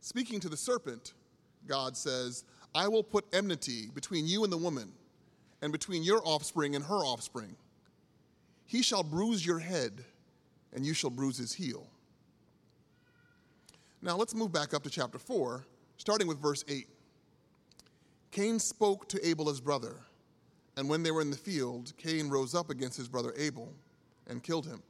Speaking 0.00 0.40
to 0.40 0.48
the 0.48 0.56
serpent, 0.56 1.14
God 1.66 1.96
says, 1.96 2.44
I 2.74 2.88
will 2.88 3.02
put 3.02 3.24
enmity 3.32 3.88
between 3.94 4.26
you 4.26 4.44
and 4.44 4.52
the 4.52 4.56
woman, 4.56 4.92
and 5.62 5.72
between 5.72 6.02
your 6.02 6.22
offspring 6.24 6.74
and 6.74 6.84
her 6.84 6.96
offspring. 6.96 7.56
He 8.66 8.82
shall 8.82 9.02
bruise 9.02 9.44
your 9.44 9.58
head, 9.58 10.04
and 10.72 10.86
you 10.86 10.94
shall 10.94 11.10
bruise 11.10 11.36
his 11.36 11.52
heel. 11.52 11.86
Now 14.02 14.16
let's 14.16 14.34
move 14.34 14.52
back 14.52 14.72
up 14.72 14.82
to 14.84 14.90
chapter 14.90 15.18
4, 15.18 15.66
starting 15.96 16.26
with 16.26 16.40
verse 16.40 16.64
8. 16.68 16.86
Cain 18.30 18.58
spoke 18.58 19.08
to 19.08 19.26
Abel 19.26 19.48
his 19.48 19.60
brother, 19.60 19.96
and 20.76 20.88
when 20.88 21.02
they 21.02 21.10
were 21.10 21.20
in 21.20 21.30
the 21.30 21.36
field, 21.36 21.92
Cain 21.98 22.30
rose 22.30 22.54
up 22.54 22.70
against 22.70 22.96
his 22.96 23.08
brother 23.08 23.34
Abel 23.36 23.72
and 24.28 24.42
killed 24.42 24.66
him. 24.66 24.82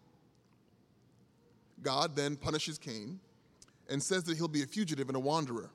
God 1.83 2.15
then 2.15 2.37
punishes 2.37 2.79
Cain 2.79 3.19
and 3.89 4.03
says 4.03 4.23
that 4.25 4.37
he'll 4.37 4.47
be 4.47 4.63
a 4.63 4.67
fugitive 4.67 5.09
and 5.09 5.17
a 5.17 5.21
wanderer. 5.21 5.71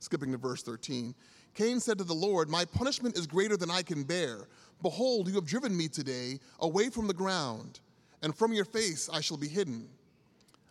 Skipping 0.00 0.32
to 0.32 0.38
verse 0.38 0.62
13. 0.62 1.14
Cain 1.54 1.78
said 1.80 1.98
to 1.98 2.04
the 2.04 2.14
Lord, 2.14 2.48
My 2.48 2.64
punishment 2.64 3.16
is 3.16 3.26
greater 3.26 3.56
than 3.56 3.70
I 3.70 3.82
can 3.82 4.02
bear. 4.02 4.48
Behold, 4.82 5.28
you 5.28 5.34
have 5.34 5.46
driven 5.46 5.76
me 5.76 5.88
today 5.88 6.38
away 6.60 6.90
from 6.90 7.06
the 7.06 7.14
ground, 7.14 7.80
and 8.22 8.36
from 8.36 8.52
your 8.52 8.64
face 8.64 9.08
I 9.12 9.20
shall 9.20 9.36
be 9.36 9.48
hidden. 9.48 9.88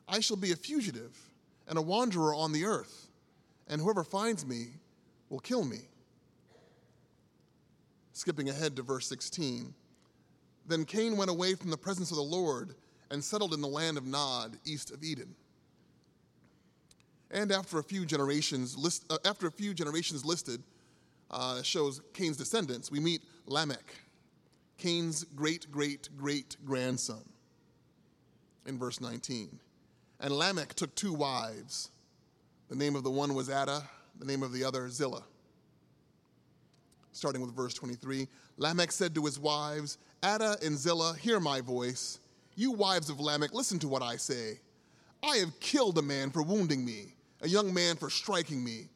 I 0.07 0.19
shall 0.19 0.37
be 0.37 0.51
a 0.51 0.55
fugitive 0.55 1.17
and 1.67 1.77
a 1.77 1.81
wanderer 1.81 2.35
on 2.35 2.51
the 2.51 2.65
earth, 2.65 3.07
and 3.67 3.81
whoever 3.81 4.03
finds 4.03 4.45
me 4.45 4.67
will 5.29 5.39
kill 5.39 5.63
me. 5.63 5.79
Skipping 8.11 8.49
ahead 8.49 8.75
to 8.75 8.83
verse 8.83 9.07
16. 9.07 9.73
Then 10.67 10.85
Cain 10.85 11.17
went 11.17 11.31
away 11.31 11.55
from 11.55 11.71
the 11.71 11.77
presence 11.77 12.11
of 12.11 12.17
the 12.17 12.23
Lord 12.23 12.75
and 13.09 13.23
settled 13.23 13.53
in 13.53 13.61
the 13.61 13.67
land 13.67 13.97
of 13.97 14.05
Nod, 14.05 14.57
east 14.65 14.91
of 14.91 15.03
Eden. 15.03 15.35
And 17.31 17.51
after 17.51 17.79
a 17.79 17.83
few 17.83 18.05
generations, 18.05 18.77
list, 18.77 19.05
uh, 19.09 19.17
after 19.25 19.47
a 19.47 19.51
few 19.51 19.73
generations 19.73 20.23
listed, 20.23 20.61
uh, 21.33 21.61
shows 21.63 21.99
Cain's 22.13 22.37
descendants, 22.37 22.91
we 22.91 22.99
meet 22.99 23.21
Lamech, 23.47 23.95
Cain's 24.77 25.23
great 25.35 25.69
great 25.71 26.09
great 26.15 26.55
grandson, 26.63 27.23
in 28.65 28.77
verse 28.77 29.01
19. 29.01 29.59
And 30.19 30.33
Lamech 30.33 30.75
took 30.75 30.95
two 30.95 31.13
wives. 31.13 31.89
The 32.69 32.75
name 32.75 32.95
of 32.95 33.03
the 33.03 33.11
one 33.11 33.33
was 33.33 33.49
Adah, 33.49 33.83
the 34.19 34.25
name 34.25 34.43
of 34.43 34.53
the 34.53 34.63
other 34.63 34.87
Zillah. 34.89 35.23
Starting 37.11 37.41
with 37.41 37.55
verse 37.55 37.73
23 37.73 38.27
Lamech 38.57 38.91
said 38.91 39.15
to 39.15 39.25
his 39.25 39.39
wives, 39.39 39.97
Adah 40.21 40.57
and 40.63 40.77
Zillah, 40.77 41.15
hear 41.17 41.39
my 41.39 41.59
voice. 41.59 42.19
You 42.55 42.71
wives 42.71 43.09
of 43.09 43.19
Lamech, 43.19 43.53
listen 43.53 43.79
to 43.79 43.87
what 43.87 44.03
I 44.03 44.15
say. 44.15 44.59
I 45.23 45.37
have 45.37 45.59
killed 45.59 45.97
a 45.97 46.01
man 46.01 46.29
for 46.29 46.43
wounding 46.43 46.85
me, 46.85 47.15
a 47.41 47.47
young 47.47 47.73
man 47.73 47.95
for 47.95 48.09
striking 48.09 48.63
me. 48.63 48.89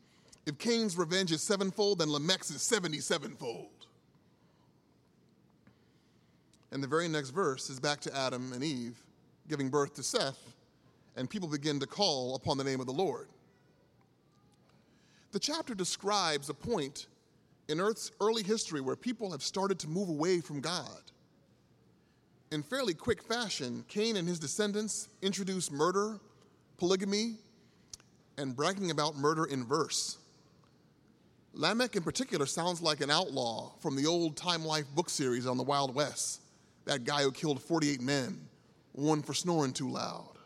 If 0.47 0.57
Cain's 0.57 0.97
revenge 0.97 1.33
is 1.33 1.43
sevenfold, 1.43 1.99
then 1.99 2.07
Lamech's 2.07 2.51
is 2.51 2.61
77fold. 2.61 3.67
And 6.71 6.81
the 6.81 6.87
very 6.87 7.09
next 7.09 7.31
verse 7.31 7.69
is 7.69 7.81
back 7.81 7.99
to 8.01 8.15
Adam 8.15 8.53
and 8.53 8.63
Eve 8.63 8.95
giving 9.49 9.69
birth 9.69 9.93
to 9.95 10.03
Seth, 10.03 10.39
and 11.17 11.29
people 11.29 11.49
begin 11.49 11.81
to 11.81 11.85
call 11.85 12.35
upon 12.35 12.57
the 12.57 12.63
name 12.63 12.79
of 12.79 12.85
the 12.85 12.93
Lord. 12.93 13.27
The 15.33 15.39
chapter 15.39 15.75
describes 15.75 16.49
a 16.49 16.53
point 16.53 17.07
in 17.67 17.81
Earth's 17.81 18.11
early 18.21 18.43
history 18.43 18.79
where 18.79 18.95
people 18.95 19.31
have 19.31 19.43
started 19.43 19.77
to 19.79 19.89
move 19.89 20.07
away 20.07 20.39
from 20.39 20.61
God. 20.61 21.01
In 22.53 22.63
fairly 22.63 22.93
quick 22.93 23.21
fashion, 23.21 23.83
Cain 23.89 24.15
and 24.15 24.25
his 24.25 24.39
descendants 24.39 25.09
introduced 25.21 25.73
murder, 25.73 26.21
polygamy, 26.77 27.35
and 28.37 28.55
bragging 28.55 28.91
about 28.91 29.17
murder 29.17 29.43
in 29.43 29.65
verse. 29.65 30.17
Lamech, 31.57 31.95
in 31.95 32.03
particular, 32.03 32.45
sounds 32.45 32.83
like 32.83 33.01
an 33.01 33.09
outlaw 33.09 33.71
from 33.79 33.95
the 33.95 34.05
old 34.05 34.37
Time 34.37 34.63
Life 34.63 34.85
book 34.93 35.09
series 35.09 35.47
on 35.47 35.57
the 35.57 35.63
Wild 35.63 35.95
West. 35.95 36.41
That 36.85 37.03
guy 37.03 37.23
who 37.23 37.31
killed 37.31 37.59
48 37.61 37.99
men, 37.99 38.47
one 38.91 39.23
for 39.23 39.33
snoring 39.33 39.73
too 39.73 39.89
loud. 39.89 40.37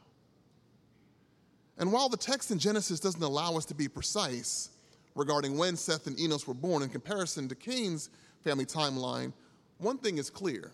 And 1.77 1.91
while 1.91 2.07
the 2.07 2.15
text 2.15 2.49
in 2.51 2.59
Genesis 2.59 3.01
doesn't 3.01 3.21
allow 3.21 3.57
us 3.57 3.65
to 3.65 3.75
be 3.75 3.89
precise 3.89 4.69
regarding 5.15 5.57
when 5.57 5.75
Seth 5.75 6.07
and 6.07 6.17
Enos 6.17 6.47
were 6.47 6.53
born 6.53 6.81
in 6.81 6.89
comparison 6.89 7.49
to 7.49 7.55
Cain's 7.55 8.09
family 8.41 8.65
timeline, 8.65 9.33
one 9.79 9.97
thing 9.97 10.17
is 10.17 10.29
clear 10.29 10.71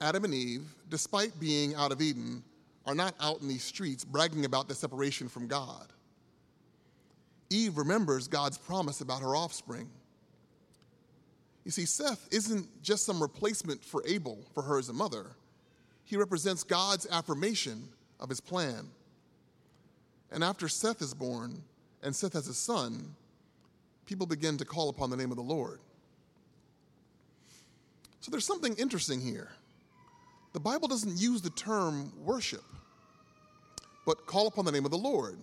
Adam 0.00 0.24
and 0.24 0.32
Eve, 0.32 0.74
despite 0.88 1.38
being 1.38 1.74
out 1.74 1.92
of 1.92 2.00
Eden, 2.00 2.42
are 2.86 2.94
not 2.94 3.14
out 3.20 3.42
in 3.42 3.48
these 3.48 3.64
streets 3.64 4.04
bragging 4.04 4.46
about 4.46 4.68
their 4.68 4.76
separation 4.76 5.28
from 5.28 5.46
God. 5.46 5.92
Eve 7.50 7.78
remembers 7.78 8.28
God's 8.28 8.58
promise 8.58 9.00
about 9.00 9.22
her 9.22 9.36
offspring. 9.36 9.88
You 11.64 11.70
see, 11.70 11.84
Seth 11.84 12.28
isn't 12.30 12.82
just 12.82 13.04
some 13.04 13.20
replacement 13.20 13.84
for 13.84 14.02
Abel 14.06 14.38
for 14.54 14.62
her 14.62 14.78
as 14.78 14.88
a 14.88 14.92
mother, 14.92 15.26
he 16.04 16.16
represents 16.16 16.62
God's 16.62 17.06
affirmation 17.10 17.88
of 18.20 18.28
his 18.28 18.40
plan. 18.40 18.88
And 20.30 20.44
after 20.44 20.68
Seth 20.68 21.02
is 21.02 21.14
born 21.14 21.62
and 22.02 22.14
Seth 22.14 22.34
has 22.34 22.46
a 22.46 22.54
son, 22.54 23.14
people 24.06 24.26
begin 24.26 24.56
to 24.58 24.64
call 24.64 24.88
upon 24.88 25.10
the 25.10 25.16
name 25.16 25.30
of 25.30 25.36
the 25.36 25.42
Lord. 25.42 25.80
So 28.20 28.30
there's 28.30 28.46
something 28.46 28.74
interesting 28.76 29.20
here. 29.20 29.50
The 30.52 30.60
Bible 30.60 30.88
doesn't 30.88 31.18
use 31.18 31.42
the 31.42 31.50
term 31.50 32.12
worship, 32.24 32.64
but 34.06 34.26
call 34.26 34.46
upon 34.46 34.64
the 34.64 34.72
name 34.72 34.84
of 34.84 34.90
the 34.90 34.98
Lord. 34.98 35.36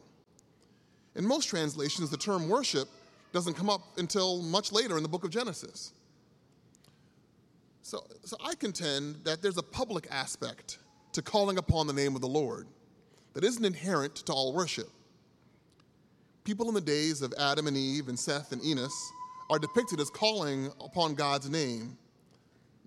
In 1.16 1.26
most 1.26 1.46
translations, 1.46 2.10
the 2.10 2.18
term 2.18 2.50
worship 2.50 2.88
doesn't 3.32 3.54
come 3.56 3.70
up 3.70 3.98
until 3.98 4.42
much 4.42 4.72
later 4.72 4.98
in 4.98 5.04
the 5.04 5.10
book 5.10 5.24
of 5.24 5.30
Genesis. 5.30 5.94
So, 7.82 8.06
so 8.24 8.38
I 8.44 8.56
contend 8.56 9.24
that 9.26 9.42
there's 9.42 9.58
a 9.58 9.64
public 9.64 10.08
aspect 10.10 10.80
to 11.14 11.22
calling 11.22 11.58
upon 11.58 11.88
the 11.88 11.94
name 11.94 12.16
of 12.16 12.22
the 12.22 12.28
Lord 12.28 12.68
that 13.34 13.44
isn't 13.44 13.66
inherent 13.66 14.16
to 14.16 14.34
all 14.34 14.54
worship. 14.54 14.90
People 16.44 16.68
in 16.68 16.74
the 16.74 16.82
days 16.82 17.22
of 17.22 17.34
Adam 17.40 17.68
and 17.68 17.78
Eve 17.78 18.10
and 18.10 18.18
Seth 18.18 18.52
and 18.52 18.64
Enos 18.64 19.12
are 19.50 19.60
depicted 19.60 20.00
as 20.00 20.10
calling 20.10 20.72
upon 20.84 21.16
God's 21.16 21.50
name, 21.50 21.98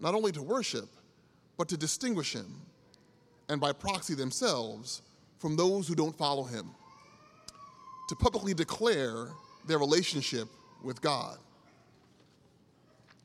not 0.00 0.14
only 0.14 0.32
to 0.32 0.42
worship, 0.42 0.88
but 1.56 1.68
to 1.68 1.76
distinguish 1.76 2.32
him, 2.32 2.62
and 3.48 3.60
by 3.60 3.72
proxy 3.72 4.14
themselves, 4.14 5.02
from 5.38 5.56
those 5.56 5.86
who 5.86 5.94
don't 5.94 6.16
follow 6.16 6.42
him, 6.42 6.70
to 8.08 8.16
publicly 8.16 8.54
declare 8.54 9.28
their 9.66 9.78
relationship 9.78 10.48
with 10.82 11.00
God. 11.00 11.38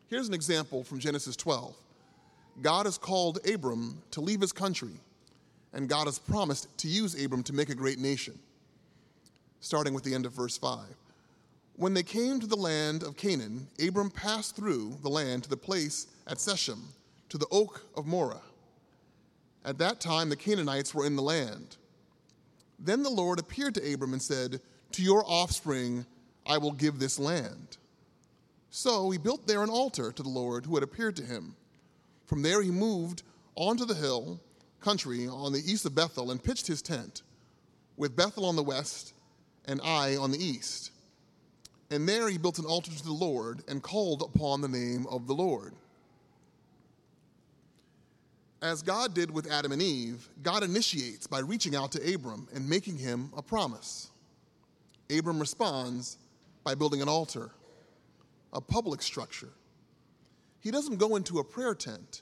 Here's 0.08 0.28
an 0.28 0.34
example 0.34 0.84
from 0.84 1.00
Genesis 1.00 1.36
12. 1.36 1.76
God 2.62 2.86
has 2.86 2.98
called 2.98 3.40
Abram 3.48 4.02
to 4.12 4.22
leave 4.22 4.42
his 4.42 4.52
country, 4.52 4.94
and 5.74 5.88
God 5.88 6.06
has 6.06 6.20
promised 6.20 6.76
to 6.80 6.88
use 6.88 7.24
Abram 7.24 7.44
to 7.44 7.54
make 7.54 7.70
a 7.70 7.76
great 7.76 8.00
nation. 8.00 8.38
Starting 9.62 9.94
with 9.94 10.04
the 10.04 10.14
end 10.14 10.26
of 10.26 10.34
verse 10.34 10.58
5. 10.58 10.80
When 11.76 11.94
they 11.94 12.04
came 12.04 12.40
to 12.40 12.48
the 12.48 12.58
land 12.58 13.04
of 13.04 13.16
Canaan, 13.16 13.68
Abram 13.86 14.10
passed 14.10 14.56
through 14.56 14.98
the 15.02 15.10
land 15.10 15.44
to 15.44 15.50
the 15.50 15.58
place 15.58 16.08
at 16.28 16.40
Shechem, 16.40 16.84
to 17.30 17.38
the 17.38 17.48
oak 17.50 17.86
of 17.96 18.06
Moreh. 18.06 18.42
At 19.64 19.78
that 19.78 20.02
time, 20.02 20.30
the 20.30 20.36
Canaanites 20.36 20.94
were 20.94 21.06
in 21.06 21.16
the 21.16 21.22
land. 21.22 21.78
Then 22.78 23.04
the 23.04 23.10
Lord 23.10 23.40
appeared 23.40 23.76
to 23.76 23.94
Abram 23.94 24.14
and 24.14 24.22
said, 24.22 24.60
To 24.94 25.02
your 25.02 25.24
offspring 25.26 26.06
I 26.46 26.58
will 26.58 26.72
give 26.72 27.00
this 27.00 27.20
land. 27.20 27.78
So 28.70 29.10
he 29.10 29.18
built 29.18 29.48
there 29.48 29.64
an 29.64 29.70
altar 29.70 30.12
to 30.12 30.24
the 30.24 30.30
Lord 30.30 30.66
who 30.66 30.76
had 30.76 30.84
appeared 30.84 31.16
to 31.18 31.24
him. 31.24 31.56
From 32.26 32.42
there 32.42 32.62
he 32.62 32.72
moved 32.72 33.24
onto 33.56 33.86
the 33.86 33.94
hill 33.94 34.40
country 34.80 35.28
on 35.28 35.54
the 35.54 35.60
east 35.60 35.86
of 35.86 35.96
Bethel 35.96 36.32
and 36.32 36.44
pitched 36.44 36.68
his 36.68 36.82
tent, 36.82 37.22
with 37.98 38.16
Bethel 38.16 38.46
on 38.46 38.56
the 38.56 38.64
west 38.64 39.14
and 39.66 39.80
Ai 39.82 40.18
on 40.18 40.32
the 40.32 40.44
east. 40.44 40.92
And 41.92 42.08
there 42.08 42.30
he 42.30 42.38
built 42.38 42.60
an 42.60 42.66
altar 42.66 42.92
to 42.92 43.04
the 43.04 43.12
Lord 43.12 43.64
and 43.68 43.84
called 43.84 44.22
upon 44.22 44.62
the 44.62 44.68
name 44.68 45.06
of 45.08 45.28
the 45.28 45.34
Lord. 45.34 45.74
As 48.62 48.82
God 48.82 49.14
did 49.14 49.32
with 49.32 49.52
Adam 49.52 49.72
and 49.72 49.82
Eve, 49.82 50.30
God 50.44 50.64
initiates 50.64 51.28
by 51.28 51.40
reaching 51.40 51.76
out 51.76 51.92
to 51.94 52.14
Abram 52.14 52.48
and 52.54 52.70
making 52.70 52.98
him 52.98 53.32
a 53.36 53.42
promise. 53.42 54.11
Abram 55.12 55.40
responds 55.40 56.18
by 56.64 56.76
building 56.76 57.02
an 57.02 57.10
altar, 57.10 57.52
a 58.54 58.62
public 58.62 59.02
structure. 59.02 59.50
He 60.60 60.72
doesn't 60.72 60.98
go 60.98 61.16
into 61.16 61.40
a 61.40 61.44
prayer 61.44 61.76
tent. 61.76 62.22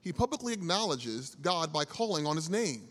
He 0.00 0.12
publicly 0.12 0.52
acknowledges 0.52 1.34
God 1.36 1.72
by 1.72 1.84
calling 1.84 2.26
on 2.26 2.36
his 2.36 2.50
name. 2.50 2.88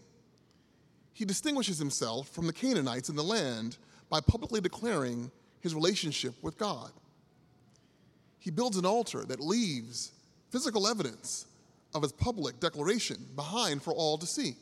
He 1.14 1.26
distinguishes 1.26 1.78
himself 1.78 2.28
from 2.30 2.48
the 2.48 2.54
Canaanites 2.54 3.10
in 3.10 3.16
the 3.16 3.24
land 3.24 3.78
by 4.10 4.20
publicly 4.20 4.62
declaring 4.62 5.32
his 5.62 5.76
relationship 5.76 6.34
with 6.42 6.58
God. 6.58 6.92
He 8.40 8.52
builds 8.52 8.78
an 8.78 8.86
altar 8.86 9.24
that 9.26 9.40
leaves 9.40 10.12
physical 10.50 10.88
evidence 10.88 11.46
of 11.96 12.02
his 12.02 12.12
public 12.12 12.60
declaration 12.60 13.18
behind 13.36 13.82
for 13.82 13.94
all 13.94 14.18
to 14.18 14.26
see. 14.26 14.56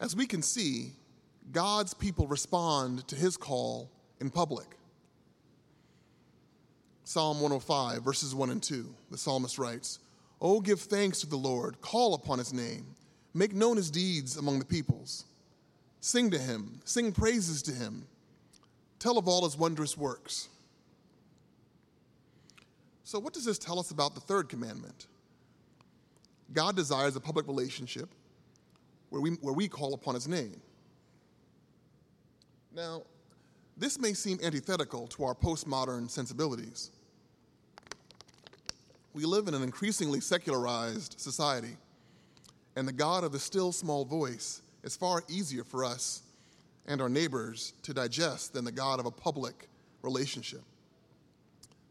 As 0.00 0.14
we 0.14 0.26
can 0.26 0.42
see, 0.42 0.92
God's 1.50 1.94
people 1.94 2.26
respond 2.26 3.06
to 3.08 3.16
his 3.16 3.36
call 3.36 3.90
in 4.20 4.30
public. 4.30 4.76
Psalm 7.04 7.40
105, 7.40 8.02
verses 8.02 8.34
1 8.34 8.50
and 8.50 8.62
2, 8.62 8.94
the 9.10 9.18
psalmist 9.18 9.58
writes, 9.58 9.98
Oh, 10.40 10.60
give 10.60 10.80
thanks 10.80 11.20
to 11.20 11.26
the 11.26 11.36
Lord, 11.36 11.80
call 11.80 12.14
upon 12.14 12.38
his 12.38 12.52
name, 12.52 12.94
make 13.34 13.52
known 13.52 13.76
his 13.76 13.90
deeds 13.90 14.36
among 14.36 14.58
the 14.58 14.64
peoples. 14.64 15.24
Sing 16.00 16.30
to 16.30 16.38
him, 16.38 16.80
sing 16.84 17.12
praises 17.12 17.62
to 17.62 17.72
him, 17.72 18.06
tell 18.98 19.18
of 19.18 19.28
all 19.28 19.44
his 19.44 19.56
wondrous 19.56 19.96
works. 19.96 20.48
So, 23.04 23.18
what 23.18 23.34
does 23.34 23.44
this 23.44 23.58
tell 23.58 23.78
us 23.78 23.90
about 23.90 24.14
the 24.14 24.20
third 24.20 24.48
commandment? 24.48 25.06
God 26.52 26.76
desires 26.76 27.14
a 27.16 27.20
public 27.20 27.46
relationship 27.46 28.08
where 29.10 29.20
we, 29.20 29.30
where 29.42 29.54
we 29.54 29.68
call 29.68 29.94
upon 29.94 30.14
his 30.14 30.26
name. 30.26 30.60
Now, 32.74 33.02
this 33.76 33.98
may 33.98 34.14
seem 34.14 34.38
antithetical 34.42 35.06
to 35.08 35.24
our 35.24 35.34
postmodern 35.34 36.08
sensibilities. 36.08 36.90
We 39.12 39.26
live 39.26 39.46
in 39.46 39.54
an 39.54 39.62
increasingly 39.62 40.20
secularized 40.20 41.20
society, 41.20 41.76
and 42.74 42.88
the 42.88 42.92
God 42.92 43.24
of 43.24 43.32
the 43.32 43.38
still 43.38 43.72
small 43.72 44.06
voice 44.06 44.62
is 44.82 44.96
far 44.96 45.22
easier 45.28 45.64
for 45.64 45.84
us 45.84 46.22
and 46.86 47.02
our 47.02 47.10
neighbors 47.10 47.74
to 47.82 47.92
digest 47.92 48.54
than 48.54 48.64
the 48.64 48.72
God 48.72 49.00
of 49.00 49.06
a 49.06 49.10
public 49.10 49.68
relationship. 50.00 50.62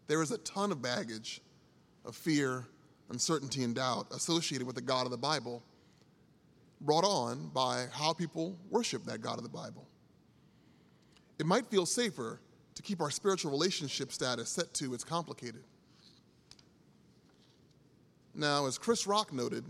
There 0.07 0.23
is 0.23 0.31
a 0.31 0.39
ton 0.39 0.71
of 0.71 0.81
baggage 0.81 1.41
of 2.05 2.15
fear, 2.15 2.65
uncertainty, 3.11 3.63
and 3.63 3.75
doubt 3.75 4.07
associated 4.11 4.65
with 4.65 4.75
the 4.75 4.81
God 4.81 5.05
of 5.05 5.11
the 5.11 5.17
Bible, 5.17 5.61
brought 6.81 7.05
on 7.05 7.49
by 7.53 7.85
how 7.91 8.13
people 8.13 8.57
worship 8.71 9.05
that 9.05 9.21
God 9.21 9.37
of 9.37 9.43
the 9.43 9.49
Bible. 9.49 9.87
It 11.41 11.47
might 11.47 11.65
feel 11.65 11.87
safer 11.87 12.39
to 12.75 12.81
keep 12.83 13.01
our 13.01 13.09
spiritual 13.09 13.49
relationship 13.49 14.11
status 14.11 14.47
set 14.47 14.75
to 14.75 14.93
it's 14.93 15.03
complicated. 15.03 15.63
Now, 18.35 18.67
as 18.67 18.77
Chris 18.77 19.07
Rock 19.07 19.33
noted, 19.33 19.63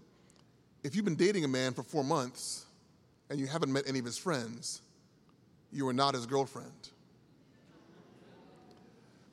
if 0.83 0.97
you've 0.97 1.05
been 1.05 1.15
dating 1.15 1.45
a 1.45 1.47
man 1.47 1.73
for 1.73 1.81
four 1.81 2.03
months 2.03 2.65
and 3.29 3.39
you 3.39 3.47
haven't 3.47 3.71
met 3.71 3.85
any 3.87 3.99
of 3.99 4.05
his 4.05 4.17
friends, 4.17 4.81
you 5.71 5.87
are 5.87 5.93
not 5.93 6.13
his 6.13 6.25
girlfriend. 6.25 6.89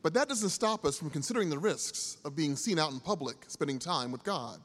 But 0.04 0.14
that 0.14 0.28
doesn't 0.28 0.50
stop 0.50 0.84
us 0.84 0.96
from 0.96 1.10
considering 1.10 1.50
the 1.50 1.58
risks 1.58 2.18
of 2.24 2.36
being 2.36 2.54
seen 2.54 2.78
out 2.78 2.92
in 2.92 3.00
public 3.00 3.46
spending 3.48 3.80
time 3.80 4.12
with 4.12 4.22
God, 4.22 4.60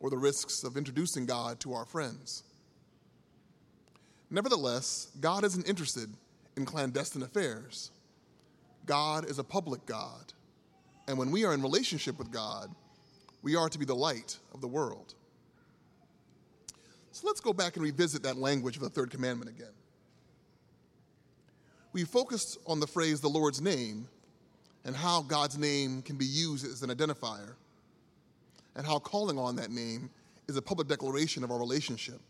or 0.00 0.08
the 0.08 0.16
risks 0.16 0.64
of 0.64 0.78
introducing 0.78 1.26
God 1.26 1.60
to 1.60 1.74
our 1.74 1.84
friends. 1.84 2.42
Nevertheless, 4.30 5.08
God 5.20 5.44
isn't 5.44 5.68
interested 5.68 6.08
in 6.56 6.64
clandestine 6.64 7.22
affairs. 7.22 7.90
God 8.86 9.28
is 9.28 9.38
a 9.38 9.44
public 9.44 9.84
God, 9.86 10.32
and 11.08 11.18
when 11.18 11.30
we 11.30 11.44
are 11.44 11.52
in 11.52 11.62
relationship 11.62 12.18
with 12.18 12.30
God, 12.30 12.70
we 13.42 13.56
are 13.56 13.68
to 13.68 13.78
be 13.78 13.84
the 13.84 13.94
light 13.94 14.38
of 14.54 14.60
the 14.60 14.68
world. 14.68 15.14
So 17.12 17.26
let's 17.26 17.40
go 17.40 17.52
back 17.52 17.76
and 17.76 17.82
revisit 17.82 18.22
that 18.24 18.36
language 18.36 18.76
of 18.76 18.82
the 18.82 18.90
third 18.90 19.10
commandment 19.10 19.50
again. 19.50 19.72
We 21.92 22.04
focused 22.04 22.58
on 22.66 22.80
the 22.80 22.86
phrase 22.86 23.20
the 23.20 23.28
Lord's 23.28 23.60
name 23.60 24.08
and 24.84 24.94
how 24.94 25.22
God's 25.22 25.58
name 25.58 26.02
can 26.02 26.16
be 26.16 26.26
used 26.26 26.64
as 26.64 26.82
an 26.82 26.90
identifier, 26.90 27.54
and 28.76 28.86
how 28.86 28.98
calling 28.98 29.38
on 29.38 29.56
that 29.56 29.70
name 29.70 30.10
is 30.48 30.56
a 30.56 30.62
public 30.62 30.86
declaration 30.86 31.42
of 31.42 31.50
our 31.50 31.58
relationship. 31.58 32.20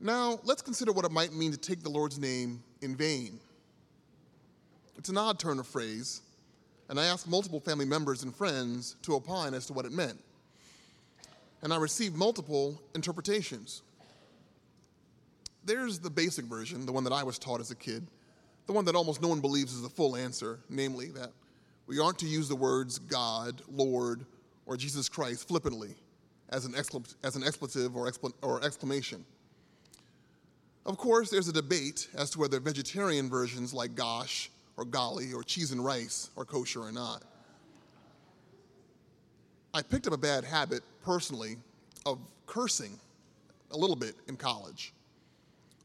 Now, 0.00 0.38
let's 0.44 0.62
consider 0.62 0.92
what 0.92 1.04
it 1.04 1.10
might 1.10 1.32
mean 1.32 1.52
to 1.52 1.58
take 1.58 1.82
the 1.82 1.88
Lord's 1.88 2.18
name 2.18 2.62
in 2.82 2.96
vain. 2.96 3.40
It's 4.98 5.08
an 5.08 5.16
odd 5.16 5.38
turn 5.38 5.58
of 5.58 5.66
phrase, 5.66 6.20
and 6.88 7.00
I 7.00 7.06
asked 7.06 7.28
multiple 7.28 7.60
family 7.60 7.86
members 7.86 8.22
and 8.22 8.34
friends 8.34 8.96
to 9.02 9.14
opine 9.14 9.54
as 9.54 9.66
to 9.66 9.72
what 9.72 9.84
it 9.84 9.92
meant 9.92 10.18
and 11.62 11.72
I 11.72 11.78
received 11.78 12.14
multiple 12.14 12.80
interpretations. 12.94 13.82
There's 15.64 15.98
the 15.98 16.10
basic 16.10 16.44
version, 16.44 16.86
the 16.86 16.92
one 16.92 17.04
that 17.04 17.12
I 17.12 17.24
was 17.24 17.38
taught 17.38 17.60
as 17.60 17.70
a 17.70 17.74
kid, 17.74 18.06
the 18.66 18.72
one 18.72 18.84
that 18.84 18.94
almost 18.94 19.20
no 19.20 19.28
one 19.28 19.40
believes 19.40 19.72
is 19.72 19.82
the 19.82 19.88
full 19.88 20.16
answer, 20.16 20.60
namely 20.68 21.08
that 21.08 21.32
we 21.86 21.98
aren't 21.98 22.18
to 22.20 22.26
use 22.26 22.48
the 22.48 22.56
words 22.56 22.98
God, 22.98 23.62
Lord, 23.68 24.26
or 24.66 24.76
Jesus 24.76 25.08
Christ 25.08 25.48
flippantly 25.48 25.96
as 26.50 26.66
an, 26.66 26.72
expl- 26.72 27.14
as 27.24 27.34
an 27.36 27.42
expletive 27.42 27.96
or, 27.96 28.08
expl- 28.08 28.32
or 28.42 28.62
exclamation. 28.62 29.24
Of 30.86 30.98
course, 30.98 31.30
there's 31.30 31.48
a 31.48 31.52
debate 31.52 32.08
as 32.14 32.30
to 32.30 32.38
whether 32.38 32.60
vegetarian 32.60 33.28
versions 33.28 33.74
like 33.74 33.96
gosh 33.96 34.50
or 34.76 34.84
golly 34.84 35.32
or 35.32 35.42
cheese 35.42 35.72
and 35.72 35.84
rice 35.84 36.30
are 36.36 36.44
kosher 36.44 36.80
or 36.80 36.92
not. 36.92 37.24
I 39.74 39.82
picked 39.82 40.06
up 40.06 40.12
a 40.12 40.18
bad 40.18 40.44
habit 40.44 40.82
personally 41.04 41.56
of 42.06 42.20
cursing 42.46 42.98
a 43.72 43.76
little 43.76 43.96
bit 43.96 44.14
in 44.28 44.36
college. 44.36 44.92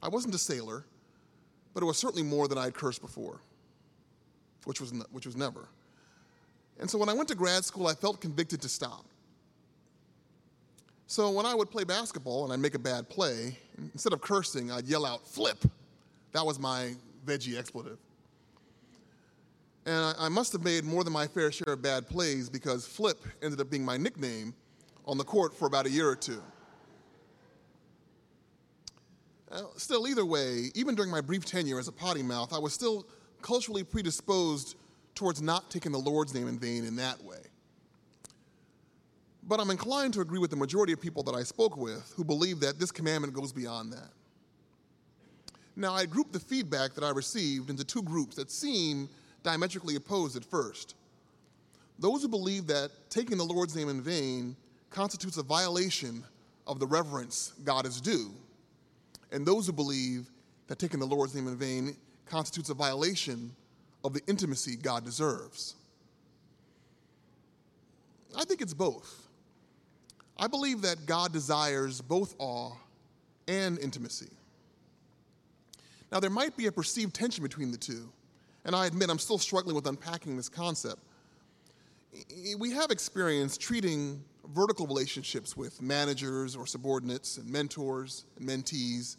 I 0.04 0.08
wasn't 0.08 0.36
a 0.36 0.38
sailor, 0.38 0.86
but 1.74 1.82
it 1.82 1.88
was 1.88 1.98
certainly 1.98 2.24
more 2.24 2.48
than 2.48 2.60
I 2.60 2.66
had 2.66 2.76
cursed 2.76 3.02
before, 3.02 3.42
which 4.66 4.80
was, 4.80 4.94
which 5.12 5.26
was 5.26 5.36
never. 5.36 5.68
And 6.80 6.88
so 6.88 7.00
when 7.00 7.10
I 7.10 7.14
went 7.14 7.28
to 7.30 7.36
grad 7.36 7.66
school, 7.66 7.88
I 7.88 7.96
felt 7.96 8.22
convicted 8.22 8.62
to 8.62 8.70
stop. 8.70 9.06
So 11.12 11.30
when 11.30 11.46
I 11.46 11.54
would 11.54 11.70
play 11.70 11.84
basketball 11.84 12.46
and 12.46 12.54
I'd 12.54 12.62
make 12.62 12.74
a 12.74 12.80
bad 12.80 13.10
play, 13.10 13.58
instead 13.94 14.14
of 14.14 14.22
cursing, 14.22 14.72
I'd 14.72 14.86
yell 14.86 15.06
out, 15.06 15.28
flip. 15.28 15.58
That 16.32 16.46
was 16.46 16.58
my 16.58 16.96
veggie 17.26 17.60
expletive. 17.60 17.98
And 19.86 20.16
I, 20.18 20.30
must 20.30 20.54
have 20.54 20.64
made 20.64 20.86
more 20.86 21.04
than 21.04 21.12
my 21.12 21.28
fair 21.28 21.52
share 21.52 21.74
of 21.74 21.82
bad 21.82 22.08
plays 22.08 22.50
because 22.50 22.88
Flip 22.88 23.18
ended 23.44 23.60
up 23.60 23.70
being 23.70 23.84
my 23.84 23.98
nickname 23.98 24.54
on 25.06 25.18
the 25.18 25.26
court 25.26 25.54
for 25.54 25.66
about 25.66 25.86
a 25.86 25.90
year 25.90 26.08
or 26.08 26.16
two. 26.16 26.42
Still, 29.76 30.08
either 30.08 30.24
way, 30.24 30.72
even 30.76 30.96
during 30.96 31.12
my 31.12 31.20
brief 31.20 31.44
tenure 31.44 31.78
as 31.78 31.90
a 31.90 31.92
potty 31.92 32.24
mouth, 32.24 32.54
I 32.54 32.60
was 32.60 32.72
still 32.72 33.06
culturally 33.42 33.84
predisposed 33.84 34.78
towards 35.14 35.42
not 35.42 35.70
taking 35.70 35.92
the 35.92 36.00
Lord's 36.00 36.34
name 36.34 36.48
in 36.48 36.58
vain 36.58 36.86
in 36.86 36.96
that 36.96 37.22
way. 37.22 37.41
But 39.44 39.60
I'm 39.60 39.72
inclined 39.72 40.14
to 40.14 40.22
agree 40.22 40.40
with 40.40 40.52
the 40.52 40.56
majority 40.56 40.94
of 40.94 41.02
people 41.02 41.24
that 41.24 41.36
I 41.36 41.44
spoke 41.44 41.76
with 41.76 42.14
who 42.16 42.24
believe 42.24 42.60
that 42.60 42.80
this 42.80 42.92
commandment 42.92 43.34
goes 43.34 43.52
beyond 43.52 43.92
that. 43.94 44.10
Now, 45.76 45.94
I 45.94 46.06
grouped 46.06 46.34
the 46.34 46.40
feedback 46.40 46.94
that 46.94 47.04
I 47.04 47.10
received 47.10 47.70
into 47.70 47.84
two 47.84 48.04
groups 48.04 48.36
that 48.36 48.52
seem 48.52 49.10
diametrically 49.42 49.96
opposed 49.96 50.36
at 50.36 50.46
first. 50.46 50.96
Those 51.98 52.22
who 52.22 52.28
believe 52.28 52.68
that 52.68 52.92
taking 53.10 53.38
the 53.38 53.46
Lord's 53.46 53.76
name 53.76 53.90
in 53.90 54.02
vain 54.02 54.56
constitutes 54.90 55.38
a 55.38 55.44
violation 55.44 56.24
of 56.68 56.80
the 56.80 56.88
reverence 56.88 57.54
God 57.64 57.86
is 57.86 58.02
due, 58.02 58.32
and 59.32 59.46
those 59.46 59.66
who 59.66 59.74
believe 59.74 60.30
that 60.68 60.78
taking 60.80 61.00
the 61.00 61.06
Lord's 61.06 61.34
name 61.34 61.48
in 61.48 61.58
vain 61.58 61.96
constitutes 62.26 62.70
a 62.70 62.74
violation 62.74 63.52
of 64.04 64.14
the 64.14 64.22
intimacy 64.28 64.76
God 64.76 65.04
deserves. 65.06 65.76
I 68.38 68.46
think 68.46 68.62
it's 68.62 68.74
both. 68.74 69.28
I 70.42 70.48
believe 70.48 70.82
that 70.82 71.06
God 71.06 71.32
desires 71.32 72.02
both 72.02 72.34
awe 72.40 72.72
and 73.48 73.78
intimacy. 73.78 74.32
Now, 76.12 76.20
there 76.20 76.32
might 76.32 76.58
be 76.58 76.66
a 76.66 76.72
perceived 76.72 77.14
tension 77.14 77.44
between 77.44 77.72
the 77.72 77.78
two, 77.78 78.12
and 78.66 78.76
I 78.76 78.88
admit 78.88 79.12
I'm 79.12 79.20
still 79.20 79.38
struggling 79.38 79.76
with 79.76 79.86
unpacking 79.86 80.36
this 80.36 80.50
concept. 80.50 81.00
We 82.58 82.72
have 82.72 82.90
experience 82.90 83.56
treating 83.56 84.24
vertical 84.54 84.88
relationships 84.88 85.56
with 85.56 85.80
managers 85.80 86.56
or 86.56 86.66
subordinates 86.66 87.38
and 87.38 87.48
mentors 87.48 88.26
and 88.38 88.50
mentees, 88.50 89.18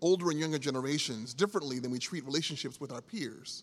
older 0.00 0.30
and 0.30 0.40
younger 0.40 0.58
generations, 0.58 1.34
differently 1.34 1.80
than 1.80 1.90
we 1.90 1.98
treat 1.98 2.24
relationships 2.24 2.80
with 2.80 2.90
our 2.90 3.02
peers. 3.02 3.62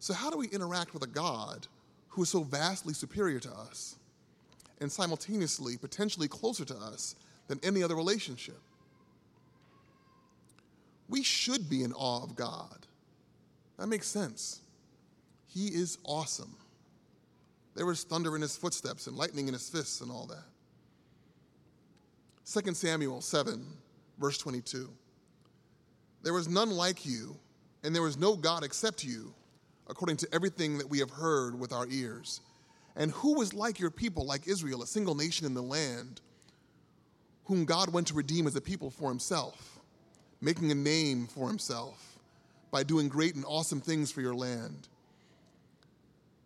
So, 0.00 0.12
how 0.12 0.28
do 0.28 0.36
we 0.36 0.48
interact 0.48 0.92
with 0.92 1.04
a 1.04 1.06
God 1.06 1.68
who 2.08 2.24
is 2.24 2.28
so 2.28 2.42
vastly 2.42 2.92
superior 2.92 3.38
to 3.38 3.50
us 3.52 3.96
and 4.82 4.92
simultaneously 4.92 5.78
potentially 5.78 6.28
closer 6.28 6.64
to 6.66 6.76
us 6.76 7.14
than 7.48 7.58
any 7.62 7.82
other 7.82 7.94
relationship? 7.94 8.60
We 11.08 11.22
should 11.22 11.70
be 11.70 11.82
in 11.84 11.92
awe 11.92 12.22
of 12.22 12.36
God. 12.36 12.86
That 13.78 13.86
makes 13.86 14.06
sense. 14.06 14.60
He 15.46 15.68
is 15.68 15.98
awesome. 16.04 16.54
There 17.74 17.86
was 17.86 18.04
thunder 18.04 18.36
in 18.36 18.42
his 18.42 18.56
footsteps 18.56 19.06
and 19.06 19.16
lightning 19.16 19.48
in 19.48 19.54
his 19.54 19.68
fists 19.68 20.00
and 20.00 20.10
all 20.10 20.26
that. 20.26 20.44
2 22.64 22.74
Samuel 22.74 23.20
7, 23.20 23.64
verse 24.18 24.38
22. 24.38 24.90
There 26.22 26.34
was 26.34 26.48
none 26.48 26.70
like 26.70 27.06
you, 27.06 27.36
and 27.82 27.94
there 27.94 28.02
was 28.02 28.16
no 28.16 28.36
God 28.36 28.62
except 28.62 29.04
you, 29.04 29.34
according 29.88 30.16
to 30.18 30.28
everything 30.32 30.78
that 30.78 30.88
we 30.88 30.98
have 30.98 31.10
heard 31.10 31.58
with 31.58 31.72
our 31.72 31.86
ears. 31.88 32.40
And 32.96 33.10
who 33.12 33.34
was 33.34 33.54
like 33.54 33.78
your 33.78 33.90
people, 33.90 34.26
like 34.26 34.46
Israel, 34.46 34.82
a 34.82 34.86
single 34.86 35.14
nation 35.14 35.46
in 35.46 35.54
the 35.54 35.62
land, 35.62 36.20
whom 37.44 37.64
God 37.64 37.92
went 37.92 38.06
to 38.08 38.14
redeem 38.14 38.46
as 38.46 38.56
a 38.56 38.60
people 38.60 38.90
for 38.90 39.08
himself, 39.08 39.78
making 40.40 40.70
a 40.70 40.74
name 40.74 41.26
for 41.26 41.48
himself 41.48 42.18
by 42.70 42.82
doing 42.82 43.08
great 43.08 43.34
and 43.34 43.44
awesome 43.46 43.80
things 43.80 44.12
for 44.12 44.20
your 44.20 44.34
land? 44.34 44.88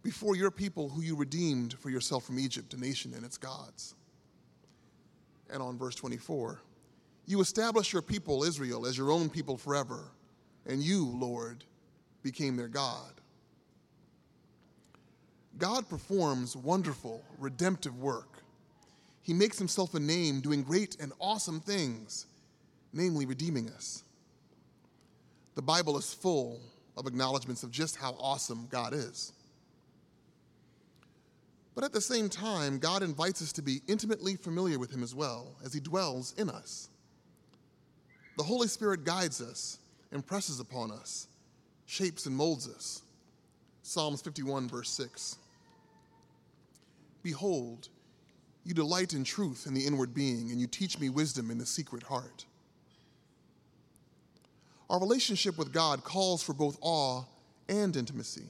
before 0.06 0.36
your 0.36 0.52
people 0.52 0.88
who 0.88 1.02
you 1.02 1.16
redeemed 1.16 1.74
for 1.74 1.90
yourself 1.90 2.24
from 2.24 2.38
Egypt, 2.38 2.72
a 2.74 2.76
nation 2.80 3.12
and 3.12 3.24
its 3.24 3.36
gods. 3.36 3.96
And 5.52 5.60
on 5.60 5.76
verse 5.76 5.96
24, 5.96 6.60
you 7.26 7.40
established 7.40 7.92
your 7.92 8.02
people, 8.02 8.44
Israel, 8.44 8.86
as 8.86 8.96
your 8.96 9.10
own 9.10 9.28
people 9.28 9.56
forever, 9.56 10.04
and 10.64 10.80
you, 10.80 11.06
Lord, 11.06 11.64
became 12.22 12.54
their 12.56 12.68
God. 12.68 13.15
God 15.58 15.88
performs 15.88 16.56
wonderful, 16.56 17.24
redemptive 17.38 17.98
work. 17.98 18.28
He 19.22 19.32
makes 19.32 19.58
himself 19.58 19.94
a 19.94 20.00
name 20.00 20.40
doing 20.40 20.62
great 20.62 20.96
and 21.00 21.12
awesome 21.18 21.60
things, 21.60 22.26
namely 22.92 23.26
redeeming 23.26 23.70
us. 23.70 24.04
The 25.54 25.62
Bible 25.62 25.96
is 25.96 26.12
full 26.12 26.60
of 26.96 27.06
acknowledgments 27.06 27.62
of 27.62 27.70
just 27.70 27.96
how 27.96 28.16
awesome 28.20 28.68
God 28.70 28.92
is. 28.92 29.32
But 31.74 31.84
at 31.84 31.92
the 31.92 32.00
same 32.00 32.28
time, 32.28 32.78
God 32.78 33.02
invites 33.02 33.42
us 33.42 33.52
to 33.52 33.62
be 33.62 33.82
intimately 33.86 34.36
familiar 34.36 34.78
with 34.78 34.90
Him 34.90 35.02
as 35.02 35.14
well 35.14 35.56
as 35.64 35.74
He 35.74 35.80
dwells 35.80 36.34
in 36.38 36.48
us. 36.48 36.88
The 38.36 38.42
Holy 38.42 38.68
Spirit 38.68 39.04
guides 39.04 39.40
us, 39.40 39.78
impresses 40.12 40.60
upon 40.60 40.90
us, 40.90 41.28
shapes 41.86 42.26
and 42.26 42.36
molds 42.36 42.68
us. 42.68 43.02
Psalms 43.82 44.20
51, 44.22 44.68
verse 44.68 44.90
6. 44.90 45.36
Behold, 47.26 47.88
you 48.62 48.72
delight 48.72 49.12
in 49.12 49.24
truth 49.24 49.66
in 49.66 49.74
the 49.74 49.84
inward 49.84 50.14
being, 50.14 50.52
and 50.52 50.60
you 50.60 50.68
teach 50.68 51.00
me 51.00 51.08
wisdom 51.08 51.50
in 51.50 51.58
the 51.58 51.66
secret 51.66 52.04
heart. 52.04 52.44
Our 54.88 55.00
relationship 55.00 55.58
with 55.58 55.72
God 55.72 56.04
calls 56.04 56.40
for 56.40 56.52
both 56.52 56.78
awe 56.80 57.24
and 57.68 57.96
intimacy. 57.96 58.44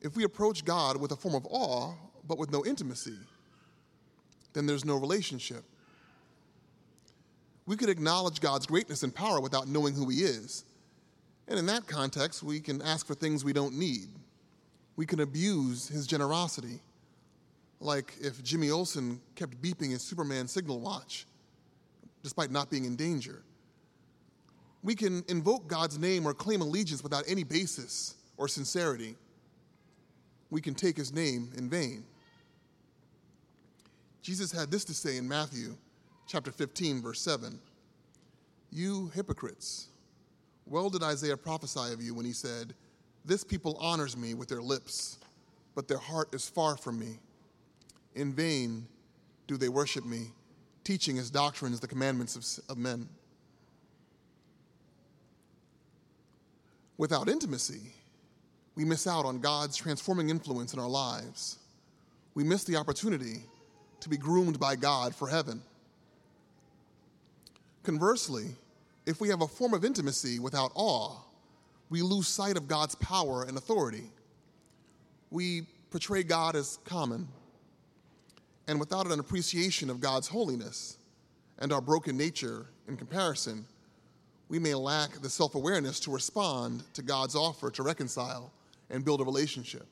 If 0.00 0.16
we 0.16 0.24
approach 0.24 0.64
God 0.64 0.96
with 0.96 1.12
a 1.12 1.16
form 1.16 1.36
of 1.36 1.46
awe, 1.48 1.94
but 2.26 2.36
with 2.36 2.50
no 2.50 2.66
intimacy, 2.66 3.14
then 4.52 4.66
there's 4.66 4.84
no 4.84 4.96
relationship. 4.96 5.62
We 7.64 7.76
could 7.76 7.90
acknowledge 7.90 8.40
God's 8.40 8.66
greatness 8.66 9.04
and 9.04 9.14
power 9.14 9.40
without 9.40 9.68
knowing 9.68 9.94
who 9.94 10.08
He 10.08 10.22
is. 10.22 10.64
And 11.46 11.60
in 11.60 11.66
that 11.66 11.86
context, 11.86 12.42
we 12.42 12.58
can 12.58 12.82
ask 12.82 13.06
for 13.06 13.14
things 13.14 13.44
we 13.44 13.52
don't 13.52 13.78
need. 13.78 14.08
We 14.96 15.06
can 15.06 15.20
abuse 15.20 15.86
His 15.86 16.08
generosity, 16.08 16.80
like 17.80 18.14
if 18.20 18.42
Jimmy 18.42 18.70
Olsen 18.70 19.20
kept 19.34 19.60
beeping 19.60 19.90
his 19.90 20.02
Superman 20.02 20.48
signal 20.48 20.80
watch 20.80 21.26
despite 22.22 22.50
not 22.50 22.70
being 22.70 22.84
in 22.84 22.96
danger. 22.96 23.42
We 24.82 24.94
can 24.94 25.24
invoke 25.28 25.68
God's 25.68 25.98
name 25.98 26.26
or 26.26 26.34
claim 26.34 26.60
allegiance 26.60 27.02
without 27.02 27.24
any 27.28 27.44
basis 27.44 28.16
or 28.36 28.48
sincerity 28.48 29.16
we 30.50 30.60
can 30.60 30.74
take 30.74 30.96
his 30.96 31.12
name 31.12 31.50
in 31.56 31.68
vain. 31.68 32.04
Jesus 34.22 34.50
had 34.50 34.70
this 34.70 34.84
to 34.84 34.94
say 34.94 35.16
in 35.16 35.28
Matthew 35.28 35.76
chapter 36.26 36.50
15, 36.50 37.02
verse 37.02 37.20
7 37.20 37.58
You 38.70 39.10
hypocrites, 39.14 39.88
well 40.66 40.90
did 40.90 41.02
Isaiah 41.02 41.36
prophesy 41.36 41.92
of 41.92 42.02
you 42.02 42.14
when 42.14 42.26
he 42.26 42.32
said, 42.32 42.74
This 43.24 43.44
people 43.44 43.76
honors 43.80 44.16
me 44.16 44.34
with 44.34 44.48
their 44.48 44.62
lips, 44.62 45.18
but 45.74 45.88
their 45.88 45.98
heart 45.98 46.34
is 46.34 46.48
far 46.48 46.76
from 46.76 46.98
me. 46.98 47.18
In 48.16 48.32
vain 48.32 48.88
do 49.46 49.56
they 49.56 49.68
worship 49.68 50.04
me, 50.04 50.32
teaching 50.82 51.18
as 51.18 51.30
doctrines 51.30 51.78
the 51.78 51.86
commandments 51.86 52.34
of, 52.34 52.70
of 52.70 52.78
men. 52.78 53.08
Without 56.96 57.28
intimacy, 57.28 57.92
we 58.74 58.84
miss 58.84 59.06
out 59.06 59.26
on 59.26 59.38
God's 59.38 59.76
transforming 59.76 60.30
influence 60.30 60.72
in 60.72 60.80
our 60.80 60.88
lives. 60.88 61.58
We 62.34 62.42
miss 62.42 62.64
the 62.64 62.76
opportunity 62.76 63.42
to 64.00 64.08
be 64.08 64.16
groomed 64.16 64.58
by 64.58 64.76
God 64.76 65.14
for 65.14 65.28
heaven. 65.28 65.62
Conversely, 67.82 68.46
if 69.04 69.20
we 69.20 69.28
have 69.28 69.42
a 69.42 69.46
form 69.46 69.74
of 69.74 69.84
intimacy 69.84 70.38
without 70.38 70.72
awe, 70.74 71.16
we 71.90 72.02
lose 72.02 72.26
sight 72.26 72.56
of 72.56 72.66
God's 72.66 72.94
power 72.96 73.44
and 73.44 73.56
authority. 73.56 74.10
We 75.30 75.66
portray 75.90 76.22
God 76.22 76.56
as 76.56 76.78
common, 76.84 77.28
and 78.68 78.80
without 78.80 79.06
an 79.06 79.20
appreciation 79.20 79.90
of 79.90 80.00
God's 80.00 80.28
holiness 80.28 80.98
and 81.58 81.72
our 81.72 81.80
broken 81.80 82.16
nature 82.16 82.66
in 82.88 82.96
comparison, 82.96 83.64
we 84.48 84.58
may 84.58 84.74
lack 84.74 85.12
the 85.22 85.30
self 85.30 85.54
awareness 85.54 86.00
to 86.00 86.10
respond 86.10 86.82
to 86.94 87.02
God's 87.02 87.34
offer 87.34 87.70
to 87.70 87.82
reconcile 87.82 88.52
and 88.90 89.04
build 89.04 89.20
a 89.20 89.24
relationship. 89.24 89.86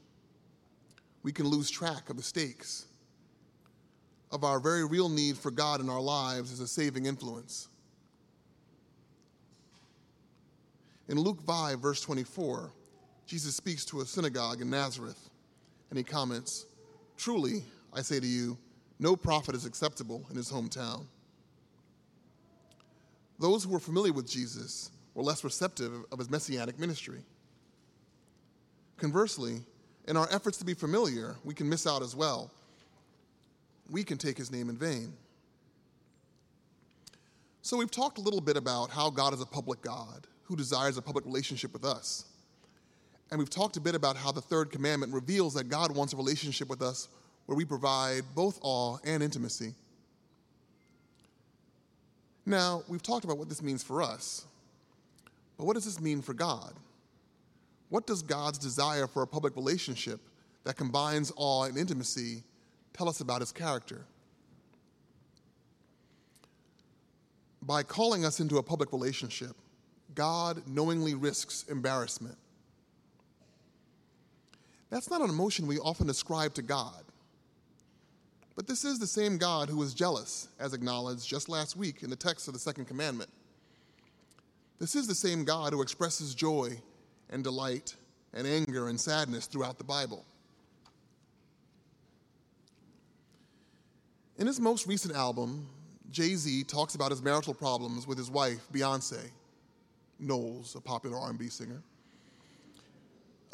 We 1.23 1.33
can 1.33 1.47
lose 1.47 1.71
track 1.71 2.11
of 2.11 2.17
the 2.17 2.23
stakes, 2.23 2.87
of 4.31 4.45
our 4.45 4.61
very 4.61 4.85
real 4.85 5.09
need 5.09 5.37
for 5.37 5.51
God 5.51 5.81
in 5.81 5.89
our 5.89 6.01
lives 6.01 6.53
as 6.53 6.61
a 6.61 6.69
saving 6.69 7.07
influence. 7.07 7.69
In 11.09 11.19
Luke 11.19 11.41
5, 11.43 11.81
verse 11.81 12.01
24, 12.01 12.71
Jesus 13.27 13.55
speaks 13.55 13.85
to 13.87 14.01
a 14.01 14.07
synagogue 14.07 14.61
in 14.61 14.71
Nazareth, 14.71 15.31
and 15.91 15.99
he 15.99 16.05
comments, 16.05 16.67
Truly, 17.17 17.63
I 17.93 18.03
say 18.03 18.21
to 18.21 18.27
you, 18.27 18.59
no 18.99 19.17
prophet 19.17 19.55
is 19.55 19.67
acceptable 19.67 20.25
in 20.31 20.37
his 20.37 20.51
hometown. 20.51 21.07
Those 23.39 23.65
who 23.65 23.71
were 23.71 23.81
familiar 23.81 24.13
with 24.13 24.29
Jesus 24.29 24.91
were 25.15 25.23
less 25.23 25.43
receptive 25.43 25.93
of 26.13 26.19
his 26.19 26.31
messianic 26.31 26.79
ministry. 26.79 27.23
Conversely, 28.97 29.61
in 30.07 30.17
our 30.17 30.29
efforts 30.31 30.59
to 30.59 30.65
be 30.65 30.75
familiar, 30.75 31.37
we 31.45 31.55
can 31.55 31.69
miss 31.69 31.87
out 31.87 32.03
as 32.03 32.15
well. 32.15 32.51
We 33.91 34.05
can 34.05 34.19
take 34.19 34.39
his 34.39 34.51
name 34.51 34.69
in 34.69 34.77
vain. 34.77 35.13
So, 37.63 37.79
we've 37.79 37.91
talked 37.91 38.19
a 38.19 38.21
little 38.21 38.43
bit 38.43 38.57
about 38.57 38.91
how 38.91 39.09
God 39.11 39.33
is 39.33 39.41
a 39.41 39.47
public 39.47 39.81
God 39.81 40.27
who 40.45 40.55
desires 40.55 40.99
a 40.99 41.03
public 41.03 41.25
relationship 41.25 41.73
with 41.73 41.85
us. 41.85 42.27
And 43.31 43.39
we've 43.39 43.51
talked 43.51 43.77
a 43.79 43.81
bit 43.81 43.95
about 43.95 44.17
how 44.17 44.31
the 44.31 44.43
third 44.43 44.71
commandment 44.71 45.13
reveals 45.13 45.55
that 45.55 45.71
God 45.71 45.95
wants 45.95 46.13
a 46.13 46.17
relationship 46.17 46.69
with 46.69 46.83
us 46.83 47.09
where 47.47 47.57
we 47.57 47.65
provide 47.65 48.23
both 48.35 48.59
awe 48.63 48.99
and 49.05 49.23
intimacy. 49.23 49.75
Now, 52.47 52.83
we've 52.89 53.03
talked 53.03 53.25
about 53.25 53.39
what 53.39 53.49
this 53.49 53.63
means 53.63 53.83
for 53.83 54.03
us, 54.03 54.45
but 55.57 55.67
what 55.67 55.75
does 55.75 55.85
this 55.85 56.01
mean 56.01 56.21
for 56.21 56.35
God? 56.35 56.75
What 57.89 58.07
does 58.07 58.23
God's 58.23 58.59
desire 58.59 59.07
for 59.07 59.23
a 59.23 59.27
public 59.27 59.57
relationship 59.57 60.21
that 60.65 60.77
combines 60.77 61.33
awe 61.37 61.65
and 61.65 61.77
intimacy 61.77 62.43
tell 62.93 63.09
us 63.09 63.21
about 63.21 63.41
his 63.41 63.53
character? 63.53 64.05
By 67.63 67.83
calling 67.83 68.25
us 68.25 68.41
into 68.41 68.59
a 68.59 68.63
public 68.63 68.93
relationship, 68.93 69.57
God 70.15 70.63
knowingly 70.67 71.15
risks 71.15 71.65
embarrassment. 71.71 72.37
That's 74.91 75.11
not 75.11 75.23
an 75.23 75.31
emotion 75.31 75.67
we 75.67 75.79
often 75.79 76.11
ascribe 76.11 76.55
to 76.55 76.63
God. 76.63 77.04
But 78.57 78.67
this 78.67 78.85
is 78.85 78.99
the 78.99 79.07
same 79.07 79.37
God 79.37 79.69
who 79.69 79.77
was 79.77 79.95
jealous, 79.95 80.49
as 80.61 80.75
acknowledged 80.75 81.29
just 81.29 81.49
last 81.49 81.77
week 81.77 82.03
in 82.03 82.11
the 82.11 82.17
text 82.17 82.47
of 82.47 82.55
the 82.55 82.61
second 82.61 82.87
commandment. 82.87 83.31
This 84.79 84.95
is 84.95 85.07
the 85.07 85.15
same 85.15 85.45
God 85.45 85.73
who 85.73 85.83
expresses 85.83 86.35
joy 86.35 86.81
and 87.31 87.43
delight 87.43 87.97
and 88.33 88.47
anger 88.47 88.89
and 88.89 89.01
sadness 89.01 89.47
throughout 89.47 89.79
the 89.79 89.85
Bible. 89.85 90.25
In 94.37 94.47
his 94.47 94.61
most 94.61 94.87
recent 94.87 95.15
album, 95.15 95.69
Jay 96.11 96.35
Z 96.35 96.65
talks 96.65 96.95
about 96.95 97.11
his 97.11 97.23
marital 97.23 97.55
problems 97.55 98.07
with 98.07 98.19
his 98.19 98.31
wife, 98.31 98.67
Beyonce 98.73 99.31
Knowles, 100.19 100.75
a 100.75 100.81
popular 100.81 101.17
R&B 101.19 101.49
singer. 101.49 101.83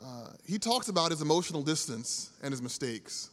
Uh, 0.03 0.29
he 0.47 0.59
talks 0.59 0.89
about 0.89 1.11
his 1.11 1.21
emotional 1.21 1.63
distance 1.63 2.31
and 2.43 2.53
his 2.53 2.63
mistakes. 2.63 3.31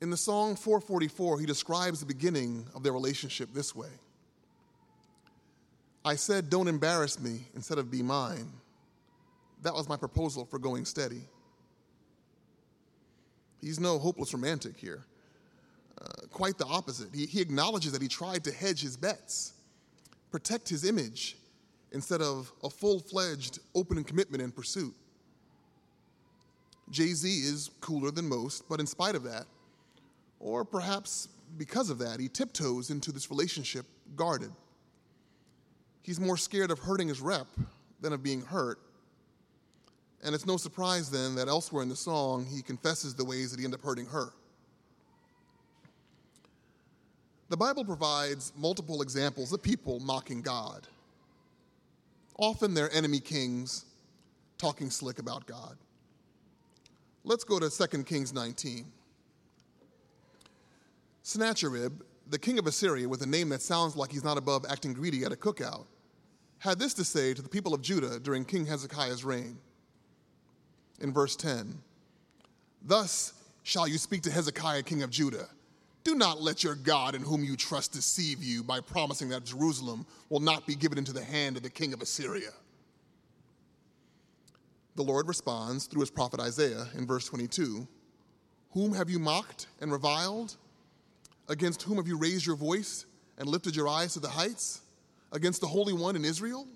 In 0.00 0.08
the 0.08 0.16
song 0.16 0.56
444, 0.56 1.40
he 1.40 1.46
describes 1.46 2.00
the 2.00 2.06
beginning 2.06 2.66
of 2.74 2.82
their 2.82 2.92
relationship 2.92 3.50
this 3.52 3.74
way 3.74 3.90
I 6.04 6.16
said, 6.16 6.48
Don't 6.48 6.68
embarrass 6.68 7.20
me 7.20 7.40
instead 7.54 7.78
of 7.78 7.90
be 7.90 8.02
mine. 8.02 8.50
That 9.62 9.74
was 9.74 9.88
my 9.88 9.96
proposal 9.96 10.46
for 10.46 10.58
going 10.58 10.86
steady. 10.86 11.20
He's 13.60 13.78
no 13.78 13.98
hopeless 13.98 14.32
romantic 14.32 14.78
here. 14.78 15.04
Uh, 16.00 16.26
quite 16.30 16.56
the 16.56 16.64
opposite. 16.64 17.08
He, 17.14 17.26
he 17.26 17.42
acknowledges 17.42 17.92
that 17.92 18.00
he 18.00 18.08
tried 18.08 18.42
to 18.44 18.52
hedge 18.52 18.80
his 18.80 18.96
bets, 18.96 19.52
protect 20.30 20.66
his 20.66 20.86
image, 20.86 21.36
instead 21.92 22.22
of 22.22 22.50
a 22.64 22.70
full 22.70 23.00
fledged 23.00 23.58
open 23.74 24.02
commitment 24.02 24.42
and 24.42 24.54
pursuit. 24.54 24.94
Jay 26.88 27.08
Z 27.08 27.28
is 27.28 27.70
cooler 27.82 28.10
than 28.10 28.26
most, 28.26 28.66
but 28.66 28.80
in 28.80 28.86
spite 28.86 29.14
of 29.14 29.24
that, 29.24 29.44
or 30.40 30.64
perhaps 30.64 31.28
because 31.56 31.90
of 31.90 31.98
that, 31.98 32.18
he 32.18 32.28
tiptoes 32.28 32.90
into 32.90 33.12
this 33.12 33.30
relationship 33.30 33.86
guarded. 34.16 34.50
He's 36.02 36.18
more 36.18 36.36
scared 36.36 36.70
of 36.70 36.78
hurting 36.78 37.08
his 37.08 37.20
rep 37.20 37.46
than 38.00 38.12
of 38.12 38.22
being 38.22 38.40
hurt. 38.40 38.78
And 40.24 40.34
it's 40.34 40.46
no 40.46 40.56
surprise 40.56 41.10
then 41.10 41.34
that 41.36 41.48
elsewhere 41.48 41.82
in 41.82 41.88
the 41.88 41.96
song, 41.96 42.46
he 42.46 42.62
confesses 42.62 43.14
the 43.14 43.24
ways 43.24 43.50
that 43.50 43.58
he 43.58 43.64
ended 43.64 43.80
up 43.80 43.84
hurting 43.84 44.06
her. 44.06 44.32
The 47.48 47.56
Bible 47.56 47.84
provides 47.84 48.52
multiple 48.56 49.02
examples 49.02 49.52
of 49.52 49.62
people 49.62 49.98
mocking 50.00 50.40
God. 50.40 50.86
Often 52.38 52.74
they're 52.74 52.92
enemy 52.94 53.20
kings 53.20 53.84
talking 54.56 54.88
slick 54.88 55.18
about 55.18 55.46
God. 55.46 55.76
Let's 57.24 57.44
go 57.44 57.58
to 57.58 57.68
2 57.68 58.04
Kings 58.04 58.32
19. 58.32 58.86
Sennacherib, 61.30 62.02
the 62.28 62.40
king 62.40 62.58
of 62.58 62.66
Assyria, 62.66 63.08
with 63.08 63.22
a 63.22 63.26
name 63.26 63.50
that 63.50 63.62
sounds 63.62 63.94
like 63.94 64.10
he's 64.10 64.24
not 64.24 64.36
above 64.36 64.66
acting 64.68 64.92
greedy 64.92 65.24
at 65.24 65.30
a 65.30 65.36
cookout, 65.36 65.86
had 66.58 66.76
this 66.76 66.92
to 66.94 67.04
say 67.04 67.32
to 67.34 67.40
the 67.40 67.48
people 67.48 67.72
of 67.72 67.82
Judah 67.82 68.18
during 68.18 68.44
King 68.44 68.66
Hezekiah's 68.66 69.22
reign. 69.22 69.56
In 70.98 71.12
verse 71.12 71.36
10 71.36 71.80
Thus 72.82 73.32
shall 73.62 73.86
you 73.86 73.96
speak 73.96 74.22
to 74.22 74.30
Hezekiah, 74.32 74.82
king 74.82 75.04
of 75.04 75.10
Judah. 75.10 75.46
Do 76.02 76.16
not 76.16 76.42
let 76.42 76.64
your 76.64 76.74
God 76.74 77.14
in 77.14 77.22
whom 77.22 77.44
you 77.44 77.56
trust 77.56 77.92
deceive 77.92 78.42
you 78.42 78.64
by 78.64 78.80
promising 78.80 79.28
that 79.28 79.44
Jerusalem 79.44 80.06
will 80.30 80.40
not 80.40 80.66
be 80.66 80.74
given 80.74 80.98
into 80.98 81.12
the 81.12 81.22
hand 81.22 81.56
of 81.56 81.62
the 81.62 81.70
king 81.70 81.92
of 81.92 82.02
Assyria. 82.02 82.50
The 84.96 85.04
Lord 85.04 85.28
responds 85.28 85.86
through 85.86 86.00
his 86.00 86.10
prophet 86.10 86.40
Isaiah 86.40 86.88
in 86.98 87.06
verse 87.06 87.26
22 87.26 87.86
Whom 88.72 88.94
have 88.94 89.08
you 89.08 89.20
mocked 89.20 89.68
and 89.80 89.92
reviled? 89.92 90.56
Against 91.50 91.82
whom 91.82 91.96
have 91.96 92.06
you 92.06 92.16
raised 92.16 92.46
your 92.46 92.54
voice 92.54 93.06
and 93.36 93.48
lifted 93.48 93.74
your 93.74 93.88
eyes 93.88 94.12
to 94.12 94.20
the 94.20 94.28
heights? 94.28 94.82
Against 95.32 95.60
the 95.60 95.66
Holy 95.66 95.92
One 95.92 96.14
in 96.14 96.24
Israel? 96.24 96.66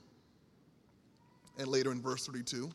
And 1.56 1.68
later 1.68 1.92
in 1.92 2.02
verse 2.02 2.26
32 2.26 2.70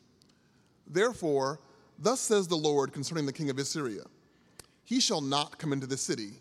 Therefore, 0.87 1.59
thus 1.99 2.21
says 2.21 2.47
the 2.47 2.55
Lord 2.55 2.93
concerning 2.93 3.25
the 3.25 3.33
king 3.33 3.49
of 3.49 3.59
Assyria 3.59 4.03
He 4.85 5.01
shall 5.01 5.19
not 5.19 5.59
come 5.59 5.73
into 5.73 5.87
the 5.87 5.97
city, 5.97 6.31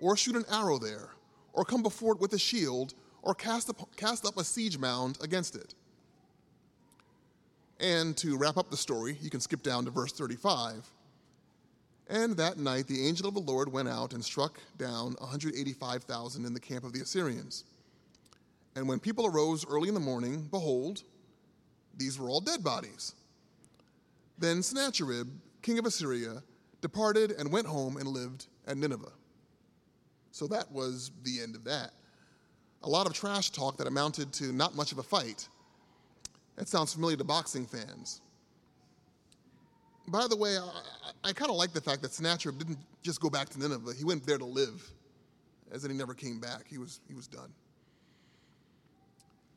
or 0.00 0.16
shoot 0.16 0.34
an 0.34 0.44
arrow 0.50 0.76
there, 0.76 1.10
or 1.52 1.64
come 1.64 1.84
before 1.84 2.14
it 2.14 2.20
with 2.20 2.32
a 2.32 2.38
shield, 2.38 2.94
or 3.22 3.32
cast 3.32 3.70
up, 3.70 3.88
cast 3.96 4.26
up 4.26 4.36
a 4.36 4.44
siege 4.44 4.76
mound 4.76 5.18
against 5.22 5.54
it. 5.54 5.76
And 7.78 8.16
to 8.16 8.36
wrap 8.36 8.56
up 8.56 8.70
the 8.70 8.76
story, 8.76 9.16
you 9.20 9.30
can 9.30 9.40
skip 9.40 9.62
down 9.62 9.84
to 9.84 9.92
verse 9.92 10.12
35. 10.12 10.90
And 12.08 12.36
that 12.36 12.58
night 12.58 12.86
the 12.86 13.06
angel 13.06 13.28
of 13.28 13.34
the 13.34 13.40
Lord 13.40 13.72
went 13.72 13.88
out 13.88 14.12
and 14.12 14.24
struck 14.24 14.60
down 14.78 15.14
185,000 15.18 16.44
in 16.44 16.54
the 16.54 16.60
camp 16.60 16.84
of 16.84 16.92
the 16.92 17.00
Assyrians. 17.00 17.64
And 18.76 18.88
when 18.88 19.00
people 19.00 19.26
arose 19.26 19.66
early 19.66 19.88
in 19.88 19.94
the 19.94 20.00
morning, 20.00 20.46
behold, 20.50 21.02
these 21.96 22.18
were 22.18 22.28
all 22.28 22.40
dead 22.40 22.62
bodies. 22.62 23.14
Then 24.38 24.62
Sennacherib, 24.62 25.28
king 25.62 25.78
of 25.78 25.86
Assyria, 25.86 26.42
departed 26.80 27.32
and 27.32 27.50
went 27.50 27.66
home 27.66 27.96
and 27.96 28.06
lived 28.06 28.46
at 28.66 28.76
Nineveh. 28.76 29.12
So 30.30 30.46
that 30.48 30.70
was 30.70 31.10
the 31.24 31.40
end 31.40 31.56
of 31.56 31.64
that. 31.64 31.92
A 32.82 32.88
lot 32.88 33.06
of 33.06 33.14
trash 33.14 33.50
talk 33.50 33.78
that 33.78 33.86
amounted 33.86 34.32
to 34.34 34.52
not 34.52 34.76
much 34.76 34.92
of 34.92 34.98
a 34.98 35.02
fight. 35.02 35.48
That 36.56 36.68
sounds 36.68 36.92
familiar 36.92 37.16
to 37.16 37.24
boxing 37.24 37.66
fans. 37.66 38.20
By 40.08 40.26
the 40.28 40.36
way, 40.36 40.56
I, 40.56 41.28
I 41.28 41.32
kind 41.32 41.50
of 41.50 41.56
like 41.56 41.72
the 41.72 41.80
fact 41.80 42.02
that 42.02 42.12
Sennacherib 42.12 42.58
didn't 42.58 42.78
just 43.02 43.20
go 43.20 43.28
back 43.28 43.48
to 43.50 43.58
Nineveh. 43.58 43.94
He 43.96 44.04
went 44.04 44.24
there 44.26 44.38
to 44.38 44.44
live, 44.44 44.90
as 45.72 45.84
in 45.84 45.90
he 45.90 45.96
never 45.96 46.14
came 46.14 46.40
back. 46.40 46.66
He 46.68 46.78
was, 46.78 47.00
he 47.08 47.14
was 47.14 47.26
done. 47.26 47.52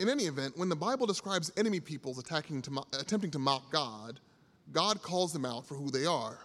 In 0.00 0.08
any 0.08 0.24
event, 0.24 0.56
when 0.56 0.68
the 0.68 0.76
Bible 0.76 1.06
describes 1.06 1.52
enemy 1.56 1.78
peoples 1.78 2.18
attacking 2.18 2.62
to, 2.62 2.82
attempting 2.98 3.30
to 3.32 3.38
mock 3.38 3.70
God, 3.70 4.18
God 4.72 5.02
calls 5.02 5.32
them 5.32 5.44
out 5.44 5.66
for 5.66 5.74
who 5.74 5.90
they 5.90 6.06
are 6.06 6.38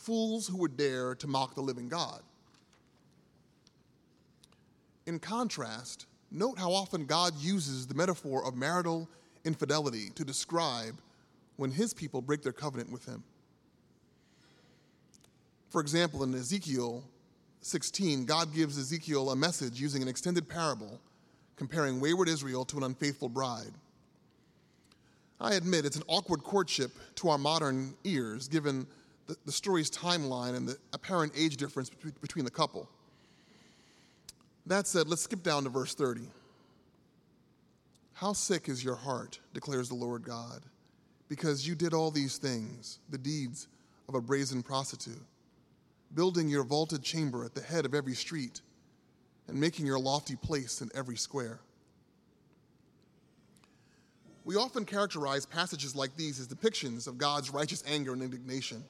fools 0.00 0.48
who 0.48 0.56
would 0.56 0.76
dare 0.76 1.14
to 1.14 1.26
mock 1.26 1.54
the 1.54 1.60
living 1.60 1.88
God. 1.88 2.22
In 5.06 5.18
contrast, 5.18 6.06
note 6.30 6.58
how 6.58 6.72
often 6.72 7.04
God 7.04 7.34
uses 7.38 7.86
the 7.86 7.94
metaphor 7.94 8.46
of 8.46 8.56
marital 8.56 9.08
infidelity 9.44 10.08
to 10.14 10.24
describe 10.24 10.98
when 11.60 11.70
his 11.70 11.92
people 11.92 12.22
break 12.22 12.40
their 12.40 12.54
covenant 12.54 12.90
with 12.90 13.04
him. 13.04 13.22
For 15.68 15.82
example, 15.82 16.22
in 16.22 16.34
Ezekiel 16.34 17.04
16, 17.60 18.24
God 18.24 18.54
gives 18.54 18.78
Ezekiel 18.78 19.30
a 19.30 19.36
message 19.36 19.78
using 19.78 20.00
an 20.00 20.08
extended 20.08 20.48
parable 20.48 20.98
comparing 21.56 22.00
wayward 22.00 22.30
Israel 22.30 22.64
to 22.64 22.78
an 22.78 22.84
unfaithful 22.84 23.28
bride. 23.28 23.74
I 25.38 25.52
admit 25.52 25.84
it's 25.84 25.96
an 25.96 26.02
awkward 26.06 26.42
courtship 26.42 26.92
to 27.16 27.28
our 27.28 27.36
modern 27.36 27.94
ears, 28.04 28.48
given 28.48 28.86
the, 29.26 29.36
the 29.44 29.52
story's 29.52 29.90
timeline 29.90 30.56
and 30.56 30.66
the 30.66 30.78
apparent 30.94 31.34
age 31.36 31.58
difference 31.58 31.90
between 31.90 32.46
the 32.46 32.50
couple. 32.50 32.88
That 34.64 34.86
said, 34.86 35.08
let's 35.08 35.22
skip 35.22 35.42
down 35.42 35.64
to 35.64 35.68
verse 35.68 35.94
30. 35.94 36.22
How 38.14 38.32
sick 38.32 38.70
is 38.70 38.82
your 38.82 38.96
heart, 38.96 39.40
declares 39.52 39.90
the 39.90 39.94
Lord 39.94 40.24
God 40.24 40.62
because 41.30 41.66
you 41.66 41.76
did 41.76 41.94
all 41.94 42.10
these 42.10 42.36
things, 42.36 42.98
the 43.08 43.16
deeds 43.16 43.68
of 44.08 44.16
a 44.16 44.20
brazen 44.20 44.62
prostitute, 44.62 45.22
building 46.14 46.48
your 46.48 46.64
vaulted 46.64 47.02
chamber 47.04 47.44
at 47.44 47.54
the 47.54 47.62
head 47.62 47.86
of 47.86 47.94
every 47.94 48.14
street, 48.14 48.60
and 49.46 49.58
making 49.58 49.86
your 49.86 49.98
lofty 49.98 50.34
place 50.34 50.82
in 50.82 50.90
every 50.92 51.16
square. 51.16 51.60
We 54.44 54.56
often 54.56 54.84
characterize 54.84 55.46
passages 55.46 55.94
like 55.94 56.16
these 56.16 56.40
as 56.40 56.48
depictions 56.48 57.06
of 57.06 57.16
God's 57.16 57.50
righteous 57.50 57.84
anger 57.86 58.12
and 58.12 58.22
indignation. 58.22 58.82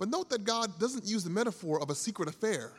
But 0.00 0.08
note 0.08 0.30
that 0.30 0.42
God 0.42 0.80
doesn't 0.80 1.06
use 1.06 1.22
the 1.22 1.30
metaphor 1.30 1.80
of 1.80 1.90
a 1.90 1.94
secret 1.94 2.28
affair. 2.28 2.72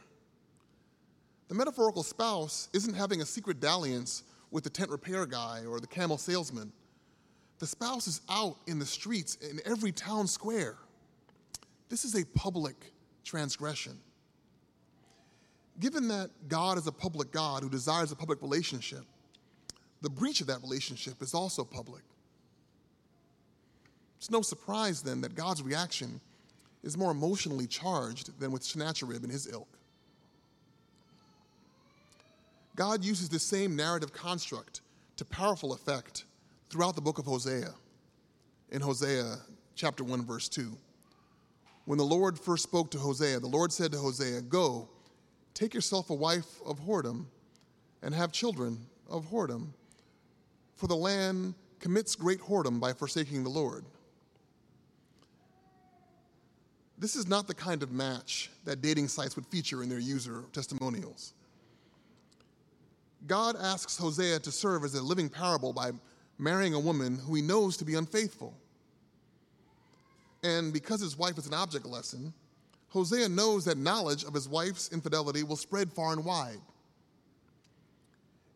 The 1.47 1.55
metaphorical 1.55 2.03
spouse 2.03 2.67
isn't 2.73 2.95
having 2.95 3.21
a 3.21 3.25
secret 3.25 3.61
dalliance 3.61 4.23
with 4.51 4.65
the 4.65 4.69
tent 4.69 4.89
repair 4.89 5.25
guy 5.25 5.63
or 5.65 5.79
the 5.79 5.87
camel 5.87 6.17
salesman. 6.17 6.73
The 7.59 7.67
spouse 7.67 8.07
is 8.07 8.21
out 8.29 8.57
in 8.67 8.79
the 8.79 8.85
streets 8.85 9.35
in 9.35 9.61
every 9.65 9.91
town 9.91 10.27
square. 10.27 10.75
This 11.89 12.03
is 12.03 12.15
a 12.15 12.25
public 12.25 12.75
transgression. 13.23 13.97
Given 15.79 16.07
that 16.09 16.29
God 16.47 16.77
is 16.77 16.87
a 16.87 16.91
public 16.91 17.31
God 17.31 17.63
who 17.63 17.69
desires 17.69 18.11
a 18.11 18.15
public 18.15 18.41
relationship, 18.41 19.03
the 20.01 20.09
breach 20.09 20.41
of 20.41 20.47
that 20.47 20.61
relationship 20.61 21.21
is 21.21 21.33
also 21.33 21.63
public. 21.63 22.03
It's 24.17 24.31
no 24.31 24.41
surprise 24.41 25.01
then 25.01 25.21
that 25.21 25.35
God's 25.35 25.61
reaction 25.61 26.19
is 26.83 26.97
more 26.97 27.11
emotionally 27.11 27.67
charged 27.67 28.39
than 28.39 28.51
with 28.51 28.63
Sennacherib 28.63 29.23
and 29.23 29.31
his 29.31 29.47
ilk. 29.47 29.67
God 32.75 33.03
uses 33.03 33.29
the 33.29 33.39
same 33.39 33.75
narrative 33.75 34.13
construct 34.13 34.81
to 35.17 35.25
powerful 35.25 35.73
effect 35.73 36.25
throughout 36.75 36.93
the 36.93 37.01
book 37.01 37.19
of 37.19 37.25
Hosea. 37.25 37.73
In 38.69 38.81
Hosea 38.81 39.38
chapter 39.75 40.03
1, 40.03 40.25
verse 40.25 40.49
2. 40.49 40.75
When 41.85 41.97
the 41.97 42.03
Lord 42.03 42.38
first 42.38 42.63
spoke 42.63 42.91
to 42.91 42.97
Hosea, 42.97 43.39
the 43.39 43.47
Lord 43.47 43.71
said 43.71 43.93
to 43.93 43.97
Hosea, 43.97 44.41
Go, 44.41 44.89
take 45.53 45.73
yourself 45.73 46.09
a 46.09 46.13
wife 46.13 46.59
of 46.65 46.81
whoredom, 46.81 47.27
and 48.01 48.13
have 48.13 48.33
children 48.33 48.77
of 49.09 49.25
whoredom, 49.31 49.67
for 50.75 50.88
the 50.88 50.97
land 50.97 51.53
commits 51.79 52.13
great 52.13 52.41
whoredom 52.41 52.81
by 52.81 52.91
forsaking 52.91 53.45
the 53.45 53.49
Lord. 53.49 53.85
This 56.97 57.15
is 57.15 57.25
not 57.25 57.47
the 57.47 57.55
kind 57.55 57.83
of 57.83 57.93
match 57.93 58.49
that 58.65 58.81
dating 58.81 59.07
sites 59.07 59.38
would 59.38 59.45
feature 59.45 59.81
in 59.81 59.88
their 59.88 59.99
user 59.99 60.43
testimonials. 60.51 61.35
God 63.27 63.55
asks 63.57 63.97
Hosea 63.97 64.39
to 64.39 64.51
serve 64.51 64.83
as 64.83 64.93
a 64.93 65.01
living 65.01 65.29
parable 65.29 65.71
by 65.71 65.91
marrying 66.37 66.73
a 66.73 66.79
woman 66.79 67.17
who 67.17 67.35
he 67.35 67.41
knows 67.41 67.77
to 67.77 67.85
be 67.85 67.95
unfaithful. 67.95 68.53
And 70.43 70.71
because 70.71 71.01
his 71.01 71.17
wife 71.17 71.37
is 71.37 71.47
an 71.47 71.53
object 71.53 71.85
lesson, 71.85 72.33
Hosea 72.89 73.29
knows 73.29 73.65
that 73.65 73.77
knowledge 73.77 74.23
of 74.23 74.33
his 74.33 74.47
wife's 74.47 74.91
infidelity 74.91 75.43
will 75.43 75.55
spread 75.55 75.91
far 75.91 76.13
and 76.13 76.23
wide. 76.23 76.61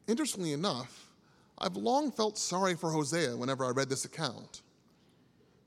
Interestingly 0.07 0.53
enough, 0.53 1.09
I've 1.57 1.75
long 1.75 2.11
felt 2.11 2.37
sorry 2.37 2.75
for 2.75 2.89
Hosea 2.89 3.35
whenever 3.35 3.65
I 3.65 3.71
read 3.71 3.89
this 3.89 4.05
account. 4.05 4.61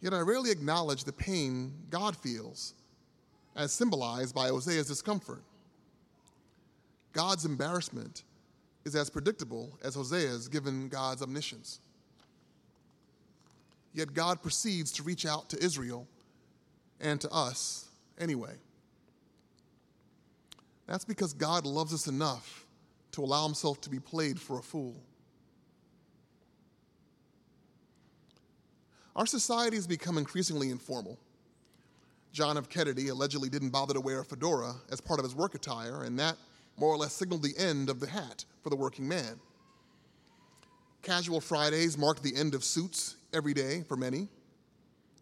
Yet 0.01 0.15
I 0.15 0.21
rarely 0.21 0.51
acknowledge 0.51 1.05
the 1.05 1.13
pain 1.13 1.73
God 1.91 2.17
feels, 2.17 2.75
as 3.55 3.73
symbolized 3.73 4.35
by 4.35 4.49
Hosea's 4.49 4.89
discomfort. 4.89 5.43
God's 7.13 7.45
embarrassment 7.45 8.25
is 8.85 8.97
as 8.97 9.11
predictable 9.11 9.79
as 9.85 9.95
Hosea's 9.95 10.49
given 10.49 10.89
God's 10.89 11.23
omniscience. 11.23 11.81
Yet 13.95 14.15
God 14.15 14.43
proceeds 14.43 14.93
to 14.93 15.03
reach 15.03 15.27
out 15.27 15.51
to 15.51 15.63
Israel 15.63 16.07
and 17.01 17.21
to 17.21 17.31
us 17.31 17.89
anyway. 18.19 18.55
That's 20.87 21.05
because 21.05 21.33
God 21.33 21.67
loves 21.67 21.93
us 21.93 22.07
enough 22.07 22.67
to 23.13 23.23
allow 23.23 23.45
himself 23.45 23.81
to 23.83 23.91
be 23.91 24.01
played 24.01 24.41
for 24.41 24.59
a 24.59 24.63
fool. 24.63 24.97
Our 29.15 29.27
society 29.27 29.77
has 29.77 29.87
become 29.87 30.17
increasingly 30.17 30.71
informal. 30.71 31.19
John 32.33 32.57
F. 32.57 32.69
Kennedy 32.71 33.09
allegedly 33.09 33.51
didn't 33.51 33.69
bother 33.69 33.93
to 33.93 34.01
wear 34.01 34.21
a 34.21 34.25
fedora 34.25 34.75
as 34.91 35.03
part 35.03 35.21
of 35.21 35.25
his 35.25 35.35
work 35.35 35.55
attire, 35.55 36.05
and 36.05 36.19
that 36.19 36.37
more 36.79 36.89
or 36.89 36.97
less 36.97 37.13
signaled 37.13 37.43
the 37.43 37.57
end 37.59 37.91
of 37.91 38.01
the 38.01 38.07
hat 38.07 38.47
for 38.63 38.71
the 38.71 38.77
working 38.77 39.07
man. 39.07 39.39
Casual 41.03 41.43
Fridays 41.43 41.99
marked 41.99 42.23
the 42.23 42.35
end 42.35 42.55
of 42.55 42.65
suits 42.65 43.17
every 43.33 43.55
day 43.55 43.83
for 43.89 43.97
many, 43.97 44.29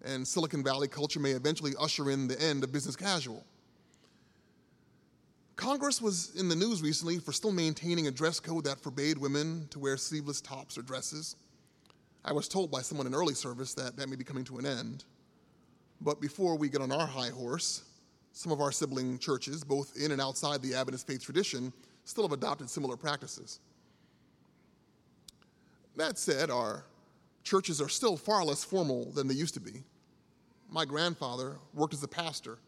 and 0.04 0.26
Silicon 0.26 0.64
Valley 0.64 0.88
culture 0.88 1.20
may 1.20 1.30
eventually 1.30 1.72
usher 1.78 2.10
in 2.10 2.26
the 2.26 2.40
end 2.40 2.64
of 2.64 2.72
business 2.72 2.96
casual. 2.96 3.44
Congress 5.56 6.00
was 6.00 6.34
in 6.36 6.48
the 6.48 6.56
news 6.56 6.80
recently 6.80 7.18
for 7.18 7.32
still 7.32 7.52
maintaining 7.52 8.06
a 8.06 8.10
dress 8.10 8.40
code 8.40 8.64
that 8.64 8.80
forbade 8.80 9.18
women 9.18 9.68
to 9.70 9.78
wear 9.78 9.96
sleeveless 9.98 10.40
tops 10.40 10.78
or 10.78 10.82
dresses. 10.82 11.36
I 12.24 12.32
was 12.32 12.48
told 12.48 12.70
by 12.70 12.80
someone 12.80 13.06
in 13.06 13.14
early 13.14 13.34
service 13.34 13.74
that 13.74 13.96
that 13.96 14.08
may 14.08 14.16
be 14.16 14.24
coming 14.24 14.44
to 14.44 14.58
an 14.58 14.64
end. 14.64 15.04
But 16.00 16.20
before 16.20 16.56
we 16.56 16.70
get 16.70 16.80
on 16.80 16.90
our 16.90 17.06
high 17.06 17.28
horse, 17.28 17.84
some 18.32 18.52
of 18.52 18.60
our 18.60 18.72
sibling 18.72 19.18
churches, 19.18 19.62
both 19.62 19.96
in 19.96 20.12
and 20.12 20.20
outside 20.20 20.62
the 20.62 20.74
Adventist 20.74 21.06
faith 21.06 21.22
tradition, 21.22 21.72
still 22.04 22.24
have 22.24 22.32
adopted 22.32 22.70
similar 22.70 22.96
practices. 22.96 23.60
That 25.96 26.16
said, 26.16 26.50
our 26.50 26.84
churches 27.50 27.80
are 27.80 27.88
still 27.88 28.16
far 28.16 28.44
less 28.44 28.62
formal 28.62 29.10
than 29.10 29.26
they 29.26 29.34
used 29.34 29.54
to 29.54 29.60
be. 29.60 29.82
My 30.70 30.84
grandfather 30.84 31.56
worked 31.74 31.94
as 31.94 32.02
a 32.04 32.08
pastor 32.08 32.58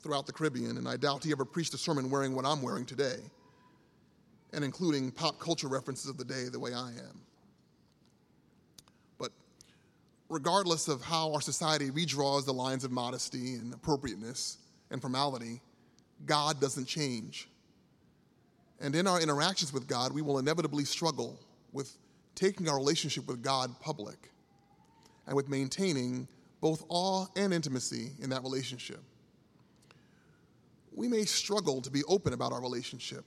throughout 0.00 0.26
the 0.26 0.32
Caribbean, 0.32 0.76
and 0.76 0.88
I 0.88 0.96
doubt 0.96 1.22
he 1.22 1.30
ever 1.30 1.44
preached 1.44 1.72
a 1.72 1.78
sermon 1.78 2.10
wearing 2.10 2.34
what 2.34 2.44
I'm 2.44 2.60
wearing 2.60 2.84
today, 2.84 3.18
and 4.52 4.64
including 4.64 5.12
pop 5.12 5.38
culture 5.38 5.68
references 5.68 6.10
of 6.10 6.16
the 6.16 6.24
day 6.24 6.48
the 6.50 6.58
way 6.58 6.74
I 6.74 6.88
am. 6.88 7.20
But 9.18 9.30
regardless 10.28 10.88
of 10.88 11.00
how 11.00 11.32
our 11.32 11.40
society 11.40 11.92
redraws 11.92 12.44
the 12.44 12.52
lines 12.52 12.82
of 12.82 12.90
modesty 12.90 13.54
and 13.54 13.72
appropriateness 13.72 14.58
and 14.90 15.00
formality, 15.00 15.60
God 16.26 16.60
doesn't 16.60 16.86
change. 16.86 17.48
And 18.80 18.96
in 18.96 19.06
our 19.06 19.20
interactions 19.20 19.72
with 19.72 19.86
God, 19.86 20.12
we 20.12 20.22
will 20.22 20.40
inevitably 20.40 20.84
struggle 20.84 21.38
with 21.72 21.96
taking 22.34 22.68
our 22.68 22.76
relationship 22.76 23.26
with 23.26 23.42
God 23.42 23.78
public 23.80 24.30
and 25.26 25.36
with 25.36 25.48
maintaining 25.48 26.28
both 26.60 26.84
awe 26.88 27.26
and 27.36 27.52
intimacy 27.52 28.12
in 28.20 28.30
that 28.30 28.42
relationship. 28.42 29.00
We 30.92 31.08
may 31.08 31.24
struggle 31.24 31.80
to 31.82 31.90
be 31.90 32.02
open 32.04 32.32
about 32.32 32.52
our 32.52 32.60
relationship 32.60 33.24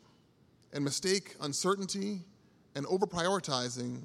and 0.73 0.83
mistake 0.83 1.35
uncertainty 1.41 2.21
and 2.75 2.85
over 2.87 3.05
prioritizing 3.05 4.01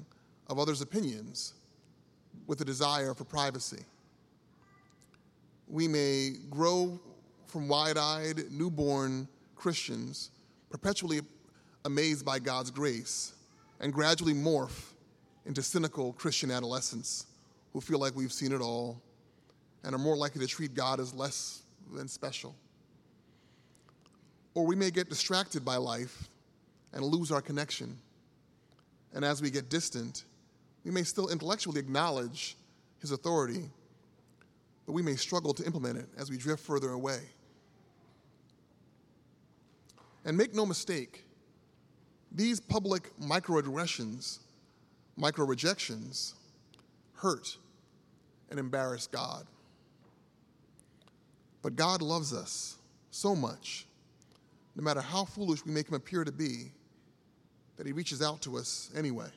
of 0.47 0.59
others' 0.59 0.81
opinions 0.81 1.53
with 2.47 2.61
a 2.61 2.65
desire 2.65 3.13
for 3.13 3.23
privacy. 3.23 3.83
We 5.67 5.87
may 5.87 6.31
grow 6.49 6.99
from 7.47 7.67
wide 7.67 7.97
eyed, 7.97 8.51
newborn 8.51 9.27
Christians, 9.55 10.31
perpetually 10.69 11.21
amazed 11.85 12.25
by 12.25 12.39
God's 12.39 12.71
grace, 12.71 13.33
and 13.79 13.93
gradually 13.93 14.33
morph 14.33 14.92
into 15.45 15.61
cynical 15.61 16.13
Christian 16.13 16.51
adolescents 16.51 17.25
who 17.73 17.81
feel 17.81 17.99
like 17.99 18.15
we've 18.15 18.31
seen 18.31 18.51
it 18.51 18.61
all 18.61 19.01
and 19.83 19.93
are 19.93 19.99
more 19.99 20.15
likely 20.15 20.39
to 20.41 20.47
treat 20.47 20.73
God 20.73 20.99
as 20.99 21.13
less 21.13 21.63
than 21.93 22.07
special. 22.07 22.55
Or 24.53 24.65
we 24.65 24.75
may 24.75 24.91
get 24.91 25.09
distracted 25.09 25.65
by 25.65 25.77
life 25.77 26.29
and 26.93 27.03
lose 27.03 27.31
our 27.31 27.41
connection. 27.41 27.97
And 29.13 29.25
as 29.25 29.41
we 29.41 29.49
get 29.49 29.69
distant, 29.69 30.25
we 30.85 30.91
may 30.91 31.03
still 31.03 31.29
intellectually 31.29 31.79
acknowledge 31.79 32.55
his 32.99 33.11
authority, 33.11 33.69
but 34.85 34.93
we 34.93 35.01
may 35.01 35.15
struggle 35.15 35.53
to 35.55 35.65
implement 35.65 35.97
it 35.97 36.07
as 36.17 36.29
we 36.29 36.37
drift 36.37 36.63
further 36.63 36.91
away. 36.91 37.19
And 40.25 40.37
make 40.37 40.53
no 40.53 40.65
mistake, 40.65 41.25
these 42.31 42.59
public 42.59 43.11
microaggressions 43.19 44.39
micro 45.15 45.45
rejections 45.45 46.35
hurt 47.15 47.57
and 48.49 48.59
embarrass 48.59 49.07
God. 49.07 49.45
But 51.61 51.75
God 51.75 52.01
loves 52.01 52.33
us 52.33 52.77
so 53.09 53.35
much, 53.35 53.87
no 54.75 54.83
matter 54.83 55.01
how 55.01 55.23
foolish 55.25 55.65
we 55.65 55.71
make 55.71 55.87
him 55.87 55.95
appear 55.95 56.23
to 56.23 56.31
be, 56.31 56.71
that 57.77 57.87
he 57.87 57.93
reaches 57.93 58.21
out 58.21 58.41
to 58.41 58.57
us 58.57 58.91
anyway. 58.95 59.29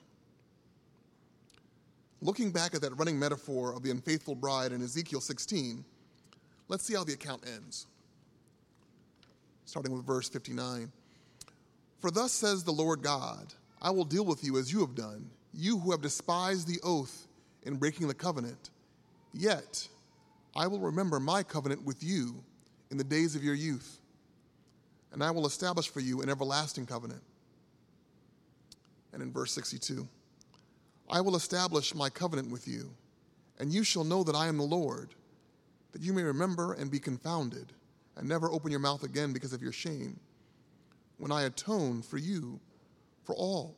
Looking 2.21 2.51
back 2.51 2.75
at 2.75 2.81
that 2.81 2.97
running 2.99 3.19
metaphor 3.19 3.75
of 3.75 3.83
the 3.83 3.91
unfaithful 3.91 4.35
bride 4.35 4.73
in 4.73 4.83
Ezekiel 4.83 5.21
16, 5.21 5.85
let's 6.69 6.85
see 6.85 6.95
how 6.95 7.05
the 7.05 7.13
account 7.13 7.45
ends. 7.47 7.87
Starting 9.67 9.93
with 9.93 10.05
verse 10.05 10.29
59. 10.29 10.91
For 12.01 12.11
thus 12.11 12.33
says 12.33 12.65
the 12.65 12.73
Lord 12.73 13.03
God, 13.03 13.55
I 13.81 13.91
will 13.91 14.05
deal 14.05 14.25
with 14.25 14.43
you 14.43 14.59
as 14.59 14.73
you 14.73 14.81
have 14.81 14.95
done 14.95 15.31
you 15.57 15.79
who 15.79 15.91
have 15.91 16.03
despised 16.03 16.69
the 16.69 16.79
oath 16.83 17.27
in 17.63 17.77
breaking 17.77 18.09
the 18.09 18.15
covenant. 18.15 18.71
Yet 19.33 19.89
I 20.55 20.67
will 20.67 20.81
remember 20.81 21.19
my 21.19 21.43
covenant 21.43 21.85
with 21.85 22.03
you 22.03 22.43
in 22.91 22.99
the 22.99 23.05
days 23.05 23.35
of 23.35 23.43
your 23.43 23.55
youth, 23.55 24.01
and 25.13 25.23
I 25.25 25.31
will 25.31 25.47
establish 25.47 25.89
for 25.89 26.01
you 26.01 26.23
an 26.23 26.29
everlasting 26.29 26.87
covenant. 26.87 27.23
And 29.13 29.23
in 29.23 29.33
verse 29.33 29.53
62, 29.53 30.07
I 31.11 31.21
will 31.21 31.37
establish 31.37 31.95
my 31.95 32.11
covenant 32.11 32.51
with 32.51 32.69
you, 32.69 32.91
and 33.59 33.73
you 33.73 33.83
shall 33.83 34.05
know 34.05 34.23
that 34.25 34.35
I 34.35 34.49
am 34.49 34.59
the 34.59 34.65
Lord, 34.65 35.15
that 35.93 36.03
you 36.03 36.13
may 36.13 36.23
remember 36.23 36.75
and 36.75 36.91
be 36.91 36.99
confounded, 36.99 37.73
and 38.17 38.29
never 38.29 38.51
open 38.51 38.71
your 38.71 38.81
mouth 38.81 39.03
again 39.03 39.33
because 39.33 39.53
of 39.53 39.63
your 39.63 39.73
shame, 39.73 40.21
when 41.19 41.33
I 41.33 41.45
atone 41.45 42.03
for 42.03 42.19
you 42.19 42.61
for 43.25 43.35
all 43.35 43.75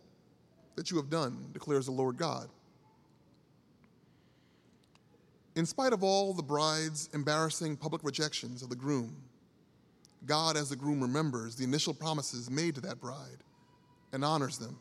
that 0.78 0.92
you 0.92 0.96
have 0.96 1.10
done, 1.10 1.48
declares 1.52 1.86
the 1.86 1.92
Lord 1.92 2.16
God. 2.16 2.48
In 5.56 5.66
spite 5.66 5.92
of 5.92 6.04
all 6.04 6.32
the 6.32 6.42
bride's 6.42 7.10
embarrassing 7.12 7.76
public 7.76 8.04
rejections 8.04 8.62
of 8.62 8.68
the 8.68 8.76
groom, 8.76 9.16
God, 10.24 10.56
as 10.56 10.68
the 10.68 10.76
groom, 10.76 11.00
remembers 11.00 11.56
the 11.56 11.64
initial 11.64 11.92
promises 11.92 12.48
made 12.48 12.76
to 12.76 12.80
that 12.82 13.00
bride 13.00 13.42
and 14.12 14.24
honors 14.24 14.56
them. 14.56 14.78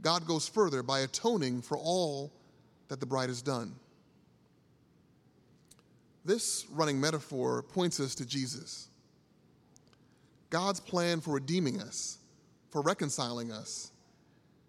God 0.00 0.26
goes 0.26 0.48
further 0.48 0.82
by 0.82 1.00
atoning 1.00 1.60
for 1.60 1.76
all 1.76 2.32
that 2.88 3.00
the 3.00 3.06
bride 3.06 3.28
has 3.28 3.42
done. 3.42 3.74
This 6.24 6.64
running 6.70 6.98
metaphor 6.98 7.62
points 7.62 8.00
us 8.00 8.14
to 8.14 8.24
Jesus. 8.24 8.88
God's 10.48 10.80
plan 10.80 11.20
for 11.20 11.34
redeeming 11.34 11.82
us, 11.82 12.16
for 12.70 12.80
reconciling 12.80 13.52
us, 13.52 13.92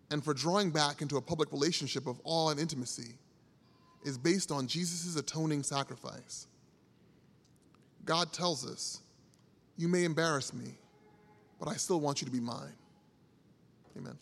and 0.09 0.23
for 0.23 0.33
drawing 0.33 0.71
back 0.71 1.01
into 1.01 1.17
a 1.17 1.21
public 1.21 1.51
relationship 1.51 2.07
of 2.07 2.19
awe 2.23 2.49
and 2.49 2.59
intimacy 2.59 3.17
is 4.03 4.17
based 4.17 4.51
on 4.51 4.67
Jesus' 4.67 5.15
atoning 5.15 5.63
sacrifice. 5.63 6.47
God 8.05 8.31
tells 8.31 8.65
us, 8.65 9.01
You 9.75 9.87
may 9.87 10.05
embarrass 10.05 10.53
me, 10.53 10.77
but 11.59 11.67
I 11.67 11.73
still 11.73 11.99
want 11.99 12.21
you 12.21 12.25
to 12.25 12.31
be 12.31 12.39
mine. 12.39 12.73
Amen. 13.97 14.17